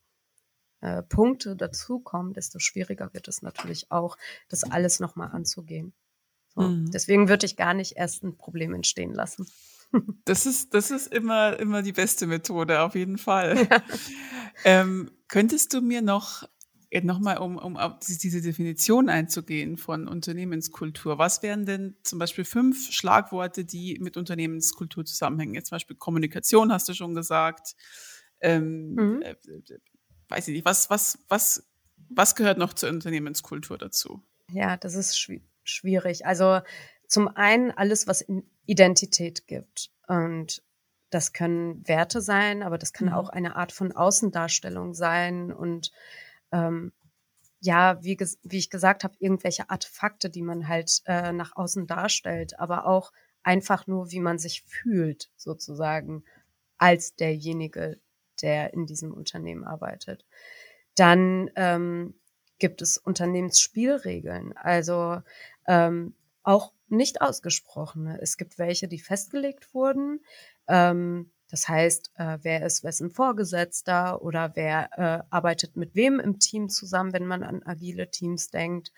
äh, 0.82 1.04
Punkte 1.04 1.56
dazukommen, 1.56 2.34
desto 2.34 2.60
schwieriger 2.60 3.14
wird 3.14 3.28
es 3.28 3.42
natürlich 3.42 3.92
auch, 3.92 4.18
das 4.50 4.64
alles 4.64 5.00
nochmal 5.00 5.32
anzugehen. 5.32 5.94
So. 6.56 6.62
Mhm. 6.62 6.92
Deswegen 6.92 7.30
würde 7.30 7.46
ich 7.46 7.56
gar 7.56 7.74
nicht 7.74 7.96
erst 7.96 8.24
ein 8.24 8.38
Problem 8.38 8.74
entstehen 8.74 9.14
lassen. 9.14 9.46
Das 10.26 10.46
ist, 10.46 10.76
das 10.76 10.92
ist 10.92 11.12
immer, 11.12 11.60
immer 11.60 11.82
die 11.82 11.94
beste 11.94 12.28
Methode, 12.28 12.82
auf 12.82 12.94
jeden 12.94 13.18
Fall. 13.18 13.68
Ja. 13.72 13.84
Ähm, 14.64 15.10
könntest 15.28 15.74
du 15.74 15.82
mir 15.82 16.04
noch, 16.04 16.44
äh, 16.92 17.02
nochmal, 17.02 17.38
um, 17.38 17.58
um 17.58 17.76
auf 17.76 17.94
diese 18.00 18.40
Definition 18.40 19.10
einzugehen 19.10 19.78
von 19.78 20.08
Unternehmenskultur, 20.08 21.18
was 21.18 21.42
wären 21.42 21.66
denn 21.66 21.96
zum 22.04 22.20
Beispiel 22.20 22.46
fünf 22.46 22.92
Schlagworte, 22.92 23.66
die 23.66 23.98
mit 24.00 24.16
Unternehmenskultur 24.16 25.06
zusammenhängen? 25.06 25.56
Jetzt 25.56 25.70
zum 25.70 25.78
Beispiel 25.78 25.96
Kommunikation, 25.96 26.72
hast 26.72 26.88
du 26.88 26.94
schon 26.94 27.16
gesagt. 27.16 27.76
Ähm, 28.42 28.94
mhm. 28.94 29.22
äh, 29.24 29.36
weiß 30.28 30.50
ich 30.50 30.54
nicht, 30.54 30.66
was, 30.66 30.92
was, 30.92 31.18
was, 31.30 31.68
was 32.10 32.36
gehört 32.36 32.60
noch 32.60 32.74
zur 32.74 32.90
Unternehmenskultur 32.90 33.80
dazu? 33.80 34.22
Ja, 34.52 34.78
das 34.78 34.94
ist 34.94 35.18
schwierig 35.18 35.49
schwierig. 35.70 36.26
Also 36.26 36.62
zum 37.08 37.28
einen 37.28 37.72
alles, 37.72 38.08
was 38.08 38.26
Identität 38.66 39.48
gibt. 39.48 39.92
Und 40.08 40.64
das 41.10 41.34
können 41.34 41.88
Werte 41.88 42.22
sein, 42.22 42.62
aber 42.62 42.78
das 42.78 42.94
kann 42.94 43.08
mhm. 43.08 43.14
auch 43.14 43.30
eine 43.30 43.56
Art 43.56 43.72
von 43.72 43.92
Außendarstellung 43.92 44.94
sein 44.94 45.52
und 45.52 45.92
ähm, 46.52 46.94
ja, 47.62 48.02
wie, 48.04 48.18
wie 48.44 48.58
ich 48.58 48.70
gesagt 48.70 49.04
habe, 49.04 49.16
irgendwelche 49.20 49.70
Artefakte, 49.70 50.30
die 50.30 50.42
man 50.42 50.68
halt 50.68 51.02
äh, 51.06 51.34
nach 51.34 51.56
außen 51.56 51.88
darstellt, 51.88 52.58
aber 52.60 52.86
auch 52.86 53.12
einfach 53.44 53.86
nur, 53.88 54.12
wie 54.12 54.22
man 54.22 54.40
sich 54.40 54.64
fühlt, 54.64 55.30
sozusagen, 55.36 56.24
als 56.78 57.16
derjenige, 57.16 58.00
der 58.42 58.74
in 58.74 58.86
diesem 58.86 59.14
Unternehmen 59.14 59.66
arbeitet. 59.66 60.26
Dann 60.96 61.50
ähm, 61.56 62.14
gibt 62.60 62.82
es 62.82 62.98
Unternehmensspielregeln. 62.98 64.56
Also 64.58 65.22
ähm, 65.68 66.14
auch 66.44 66.74
nicht 66.88 67.22
ausgesprochene. 67.22 68.20
Es 68.22 68.38
gibt 68.38 68.58
welche, 68.58 68.88
die 68.88 69.00
festgelegt 69.00 69.74
wurden. 69.74 70.22
Ähm, 70.68 71.32
das 71.50 71.68
heißt, 71.68 72.12
äh, 72.16 72.38
wer 72.44 72.66
ist 72.66 72.84
wessen 72.84 73.10
Vorgesetzter 73.10 74.22
oder 74.22 74.56
wer 74.56 74.90
äh, 74.98 75.24
arbeitet 75.30 75.76
mit 75.76 75.96
wem 75.96 76.20
im 76.20 76.40
Team 76.40 76.70
zusammen, 76.70 77.14
wenn 77.14 77.26
man 77.26 77.44
an 77.44 77.64
agile 77.66 78.10
Teams 78.12 78.50
denkt. 78.50 78.92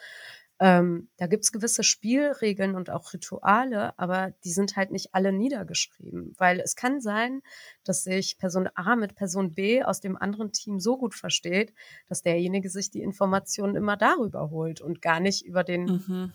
Ähm, 0.63 1.09
da 1.17 1.25
gibt's 1.25 1.51
gewisse 1.51 1.83
Spielregeln 1.83 2.75
und 2.75 2.91
auch 2.91 3.13
Rituale, 3.13 3.97
aber 3.97 4.35
die 4.43 4.51
sind 4.51 4.75
halt 4.75 4.91
nicht 4.91 5.15
alle 5.15 5.33
niedergeschrieben, 5.33 6.35
weil 6.37 6.59
es 6.59 6.75
kann 6.75 7.01
sein, 7.01 7.41
dass 7.83 8.03
sich 8.03 8.37
Person 8.37 8.69
A 8.75 8.95
mit 8.95 9.15
Person 9.15 9.55
B 9.55 9.81
aus 9.81 10.01
dem 10.01 10.15
anderen 10.15 10.51
Team 10.51 10.79
so 10.79 10.99
gut 10.99 11.15
versteht, 11.15 11.73
dass 12.09 12.21
derjenige 12.21 12.69
sich 12.69 12.91
die 12.91 13.01
Informationen 13.01 13.75
immer 13.75 13.97
darüber 13.97 14.51
holt 14.51 14.81
und 14.81 15.01
gar 15.01 15.19
nicht 15.19 15.43
über 15.43 15.63
den 15.63 15.85
mhm. 15.85 16.33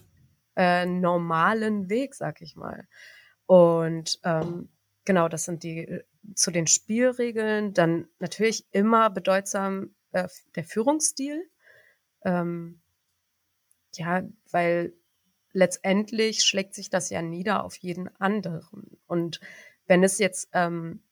äh, 0.57 0.87
normalen 0.87 1.89
Weg, 1.89 2.17
sag 2.17 2.43
ich 2.43 2.57
mal. 2.57 2.89
Und 3.47 4.19
ähm, 4.25 4.71
genau, 5.05 5.29
das 5.29 5.45
sind 5.45 5.63
die 5.63 5.87
äh, 5.87 6.05
zu 6.35 6.51
den 6.51 6.67
Spielregeln. 6.67 7.75
Dann 7.75 8.09
natürlich 8.19 8.67
immer 8.73 9.09
bedeutsam 9.09 9.95
äh, 10.11 10.27
der 10.57 10.65
Führungsstil. 10.65 11.49
Ähm, 12.25 12.81
ja, 13.99 14.23
weil 14.51 14.95
letztendlich 15.53 16.45
schlägt 16.45 16.75
sich 16.75 16.91
das 16.91 17.11
ja 17.11 17.23
nieder 17.23 17.65
auf 17.65 17.77
jeden 17.77 18.09
anderen. 18.17 18.99
Und 19.07 19.41
wenn 19.87 20.05
es 20.05 20.19
jetzt 20.19 20.49
ähm, 20.53 21.03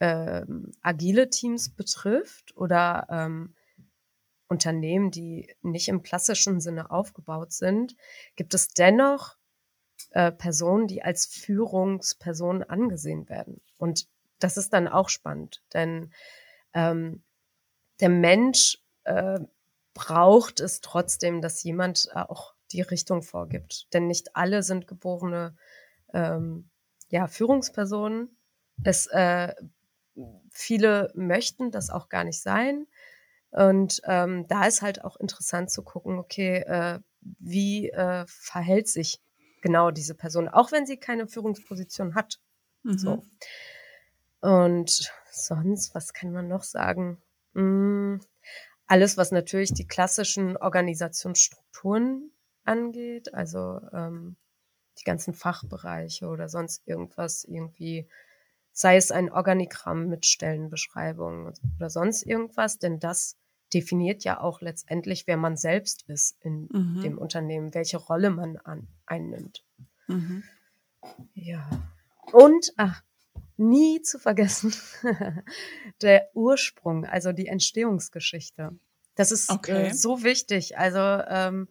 ähm, 0.00 0.72
agile 0.82 1.30
Teams 1.30 1.70
betrifft 1.70 2.56
oder 2.56 3.06
ähm, 3.10 3.54
Unternehmen, 4.48 5.10
die 5.10 5.52
nicht 5.62 5.88
im 5.88 6.02
klassischen 6.02 6.60
Sinne 6.60 6.90
aufgebaut 6.90 7.52
sind, 7.52 7.96
gibt 8.36 8.54
es 8.54 8.68
dennoch 8.68 9.36
äh, 10.10 10.30
Personen, 10.30 10.86
die 10.86 11.02
als 11.02 11.26
Führungspersonen 11.26 12.62
angesehen 12.62 13.28
werden. 13.28 13.60
Und 13.78 14.08
das 14.38 14.56
ist 14.56 14.72
dann 14.72 14.86
auch 14.86 15.08
spannend, 15.08 15.62
denn 15.72 16.12
ähm, 16.74 17.24
der 18.00 18.10
Mensch 18.10 18.78
äh, 19.04 19.40
braucht 19.96 20.60
es 20.60 20.82
trotzdem, 20.82 21.40
dass 21.40 21.62
jemand 21.62 22.10
äh, 22.14 22.18
auch 22.18 22.54
die 22.70 22.82
Richtung 22.82 23.22
vorgibt. 23.22 23.86
Denn 23.94 24.06
nicht 24.06 24.36
alle 24.36 24.62
sind 24.62 24.86
geborene 24.86 25.56
ähm, 26.12 26.68
ja, 27.08 27.26
Führungspersonen. 27.28 28.36
Es, 28.84 29.06
äh, 29.06 29.54
viele 30.50 31.10
möchten 31.14 31.70
das 31.70 31.88
auch 31.88 32.10
gar 32.10 32.24
nicht 32.24 32.42
sein. 32.42 32.86
Und 33.50 34.02
ähm, 34.04 34.46
da 34.48 34.66
ist 34.66 34.82
halt 34.82 35.02
auch 35.02 35.16
interessant 35.16 35.70
zu 35.70 35.82
gucken, 35.82 36.18
okay, 36.18 36.58
äh, 36.58 37.00
wie 37.22 37.88
äh, 37.88 38.26
verhält 38.26 38.88
sich 38.88 39.22
genau 39.62 39.90
diese 39.90 40.14
Person, 40.14 40.46
auch 40.46 40.72
wenn 40.72 40.84
sie 40.84 40.98
keine 40.98 41.26
Führungsposition 41.26 42.14
hat. 42.14 42.38
Mhm. 42.82 42.98
So. 42.98 43.24
Und 44.42 45.10
sonst, 45.30 45.94
was 45.94 46.12
kann 46.12 46.32
man 46.32 46.48
noch 46.48 46.64
sagen? 46.64 47.22
Hm, 47.54 48.20
alles, 48.86 49.16
was 49.16 49.32
natürlich 49.32 49.72
die 49.72 49.86
klassischen 49.86 50.56
Organisationsstrukturen 50.56 52.30
angeht, 52.64 53.34
also 53.34 53.80
ähm, 53.92 54.36
die 54.98 55.04
ganzen 55.04 55.34
Fachbereiche 55.34 56.26
oder 56.26 56.48
sonst 56.48 56.86
irgendwas 56.86 57.44
irgendwie, 57.44 58.08
sei 58.72 58.96
es 58.96 59.10
ein 59.10 59.30
Organigramm 59.30 60.08
mit 60.08 60.26
Stellenbeschreibungen 60.26 61.52
oder 61.76 61.90
sonst 61.90 62.22
irgendwas, 62.22 62.78
denn 62.78 62.98
das 62.98 63.36
definiert 63.74 64.24
ja 64.24 64.40
auch 64.40 64.60
letztendlich, 64.60 65.26
wer 65.26 65.36
man 65.36 65.56
selbst 65.56 66.04
ist 66.08 66.36
in 66.40 66.68
mhm. 66.72 67.00
dem 67.02 67.18
Unternehmen, 67.18 67.74
welche 67.74 67.98
Rolle 67.98 68.30
man 68.30 68.56
an, 68.58 68.86
einnimmt. 69.06 69.64
Mhm. 70.06 70.44
Ja. 71.34 71.68
Und, 72.32 72.72
ach, 72.76 73.02
nie 73.56 74.02
zu 74.02 74.18
vergessen, 74.18 74.74
der 76.02 76.30
Ursprung, 76.34 77.04
also 77.04 77.32
die 77.32 77.46
Entstehungsgeschichte. 77.46 78.78
Das 79.14 79.32
ist 79.32 79.50
äh, 79.50 79.54
okay. 79.54 79.86
äh, 79.88 79.94
so 79.94 80.22
wichtig. 80.22 80.78
Also 80.78 80.98
ähm, 80.98 81.68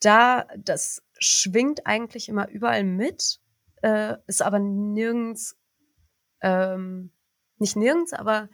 da, 0.00 0.46
das 0.56 1.02
schwingt 1.18 1.86
eigentlich 1.86 2.28
immer 2.28 2.48
überall 2.48 2.84
mit, 2.84 3.40
äh, 3.82 4.16
ist 4.26 4.42
aber 4.42 4.58
nirgends, 4.58 5.56
ähm, 6.40 7.10
nicht 7.58 7.74
nirgends, 7.74 8.12
aber 8.12 8.48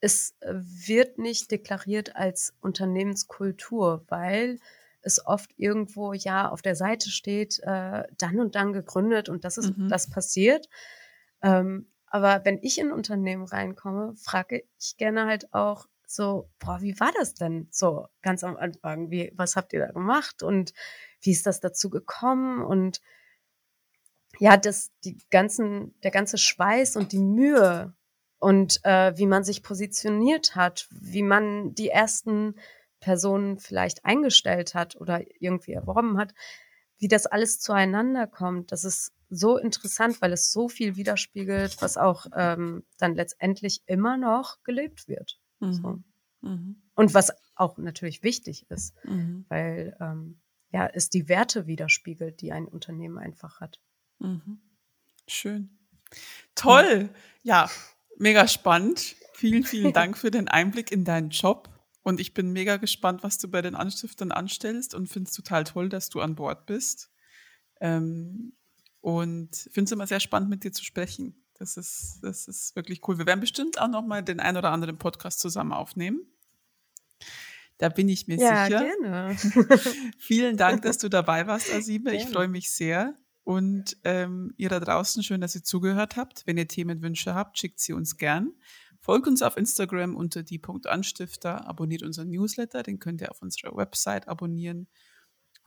es 0.00 0.34
wird 0.40 1.18
nicht 1.18 1.50
deklariert 1.50 2.16
als 2.16 2.54
Unternehmenskultur, 2.60 4.04
weil 4.08 4.58
es 5.02 5.24
oft 5.24 5.50
irgendwo 5.56 6.12
ja 6.12 6.48
auf 6.50 6.62
der 6.62 6.76
Seite 6.76 7.10
steht, 7.10 7.58
äh, 7.62 8.04
dann 8.18 8.38
und 8.40 8.54
dann 8.54 8.72
gegründet 8.72 9.28
und 9.28 9.44
das 9.44 9.58
ist 9.58 9.76
Mhm. 9.76 9.88
das 9.88 10.10
passiert. 10.10 10.68
Ähm, 11.42 11.90
aber 12.06 12.44
wenn 12.44 12.58
ich 12.62 12.78
in 12.78 12.88
ein 12.88 12.92
Unternehmen 12.92 13.44
reinkomme, 13.44 14.14
frage 14.16 14.64
ich 14.78 14.96
gerne 14.96 15.26
halt 15.26 15.54
auch 15.54 15.86
so, 16.06 16.50
boah, 16.58 16.80
wie 16.82 16.98
war 16.98 17.12
das 17.16 17.34
denn 17.34 17.68
so 17.70 18.06
ganz 18.22 18.42
am 18.42 18.56
Anfang? 18.56 19.10
Wie, 19.10 19.32
was 19.36 19.54
habt 19.54 19.72
ihr 19.72 19.86
da 19.86 19.92
gemacht 19.92 20.42
und 20.42 20.72
wie 21.20 21.30
ist 21.30 21.46
das 21.46 21.60
dazu 21.60 21.88
gekommen? 21.88 22.62
Und 22.62 23.00
ja, 24.40 24.56
das, 24.56 24.90
die 25.04 25.18
ganzen, 25.30 25.94
der 26.02 26.10
ganze 26.10 26.36
Schweiß 26.38 26.96
und 26.96 27.12
die 27.12 27.18
Mühe 27.18 27.94
und 28.38 28.80
äh, 28.84 29.16
wie 29.16 29.26
man 29.26 29.44
sich 29.44 29.62
positioniert 29.62 30.56
hat, 30.56 30.88
wie 30.90 31.22
man 31.22 31.74
die 31.74 31.90
ersten 31.90 32.56
Personen 33.00 33.58
vielleicht 33.58 34.04
eingestellt 34.04 34.74
hat 34.74 34.96
oder 34.96 35.22
irgendwie 35.40 35.72
erworben 35.72 36.18
hat, 36.18 36.34
wie 36.98 37.08
das 37.08 37.26
alles 37.26 37.58
zueinander 37.60 38.26
kommt. 38.26 38.72
Das 38.72 38.84
ist 38.84 39.12
so 39.30 39.56
interessant, 39.56 40.20
weil 40.20 40.32
es 40.32 40.52
so 40.52 40.68
viel 40.68 40.96
widerspiegelt, 40.96 41.80
was 41.80 41.96
auch 41.96 42.26
ähm, 42.34 42.84
dann 42.98 43.14
letztendlich 43.14 43.82
immer 43.86 44.16
noch 44.16 44.62
gelebt 44.64 45.08
wird. 45.08 45.40
Mhm. 45.60 45.72
So. 45.72 45.98
Mhm. 46.42 46.82
Und 46.94 47.14
was 47.14 47.32
auch 47.54 47.78
natürlich 47.78 48.22
wichtig 48.22 48.66
ist, 48.70 48.94
Mhm. 49.04 49.46
weil 49.48 49.96
ähm, 50.00 50.40
ja, 50.72 50.86
es 50.92 51.08
die 51.10 51.28
Werte 51.28 51.66
widerspiegelt, 51.66 52.40
die 52.40 52.52
ein 52.52 52.66
Unternehmen 52.66 53.18
einfach 53.18 53.60
hat. 53.60 53.80
Mhm. 54.18 54.60
Schön. 55.26 55.78
Toll. 56.54 57.08
Ja, 57.42 57.70
mega 58.18 58.46
spannend. 58.46 59.16
Vielen, 59.34 59.64
vielen 59.64 59.92
Dank 59.92 60.18
für 60.18 60.30
den 60.30 60.48
Einblick 60.48 60.92
in 60.92 61.04
deinen 61.04 61.30
Job. 61.30 61.68
Und 62.02 62.18
ich 62.20 62.32
bin 62.32 62.52
mega 62.52 62.76
gespannt, 62.78 63.22
was 63.22 63.38
du 63.38 63.48
bei 63.48 63.60
den 63.62 63.74
Anstiftern 63.74 64.32
anstellst 64.32 64.94
und 64.94 65.08
finde 65.08 65.28
es 65.28 65.34
total 65.36 65.64
toll, 65.64 65.88
dass 65.88 66.08
du 66.08 66.20
an 66.20 66.34
Bord 66.34 66.66
bist. 66.66 67.10
Ähm, 67.80 68.52
und 69.00 69.54
finde 69.54 69.84
es 69.88 69.92
immer 69.92 70.06
sehr 70.06 70.20
spannend, 70.20 70.50
mit 70.50 70.64
dir 70.64 70.72
zu 70.72 70.84
sprechen. 70.84 71.34
Das 71.54 71.76
ist, 71.76 72.20
das 72.22 72.48
ist 72.48 72.74
wirklich 72.74 73.06
cool. 73.06 73.18
Wir 73.18 73.26
werden 73.26 73.40
bestimmt 73.40 73.78
auch 73.80 73.88
noch 73.88 74.02
mal 74.02 74.22
den 74.22 74.40
ein 74.40 74.56
oder 74.56 74.70
anderen 74.70 74.96
Podcast 74.98 75.40
zusammen 75.40 75.72
aufnehmen. 75.72 76.20
Da 77.76 77.88
bin 77.90 78.08
ich 78.08 78.26
mir 78.26 78.38
Ja, 78.38 78.64
sicher. 78.66 78.84
gerne. 78.84 79.36
Vielen 80.18 80.56
Dank, 80.56 80.82
dass 80.82 80.98
du 80.98 81.08
dabei 81.08 81.46
warst, 81.46 81.72
Asime. 81.72 82.14
Ich 82.14 82.26
freue 82.26 82.48
mich 82.48 82.70
sehr. 82.70 83.14
Und 83.44 83.96
ähm, 84.04 84.52
ihr 84.56 84.68
da 84.68 84.80
draußen, 84.80 85.22
schön, 85.22 85.40
dass 85.40 85.54
ihr 85.54 85.64
zugehört 85.64 86.16
habt. 86.16 86.46
Wenn 86.46 86.58
ihr 86.58 86.68
Themenwünsche 86.68 87.34
habt, 87.34 87.58
schickt 87.58 87.80
sie 87.80 87.92
uns 87.92 88.16
gern. 88.16 88.52
Folgt 89.00 89.26
uns 89.26 89.42
auf 89.42 89.56
Instagram 89.56 90.14
unter 90.14 90.42
die.anstifter, 90.42 91.66
abonniert 91.66 92.02
unseren 92.02 92.28
Newsletter, 92.28 92.82
den 92.82 92.98
könnt 92.98 93.22
ihr 93.22 93.30
auf 93.30 93.40
unserer 93.40 93.74
Website 93.74 94.28
abonnieren. 94.28 94.88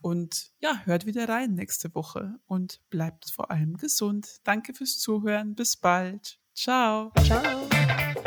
Und 0.00 0.52
ja, 0.60 0.82
hört 0.84 1.06
wieder 1.06 1.28
rein 1.28 1.54
nächste 1.54 1.94
Woche 1.94 2.34
und 2.46 2.80
bleibt 2.90 3.30
vor 3.30 3.50
allem 3.50 3.76
gesund. 3.76 4.38
Danke 4.44 4.74
fürs 4.74 4.98
Zuhören. 4.98 5.54
Bis 5.54 5.76
bald. 5.76 6.38
Ciao. 6.54 7.10
Ciao. 7.24 8.22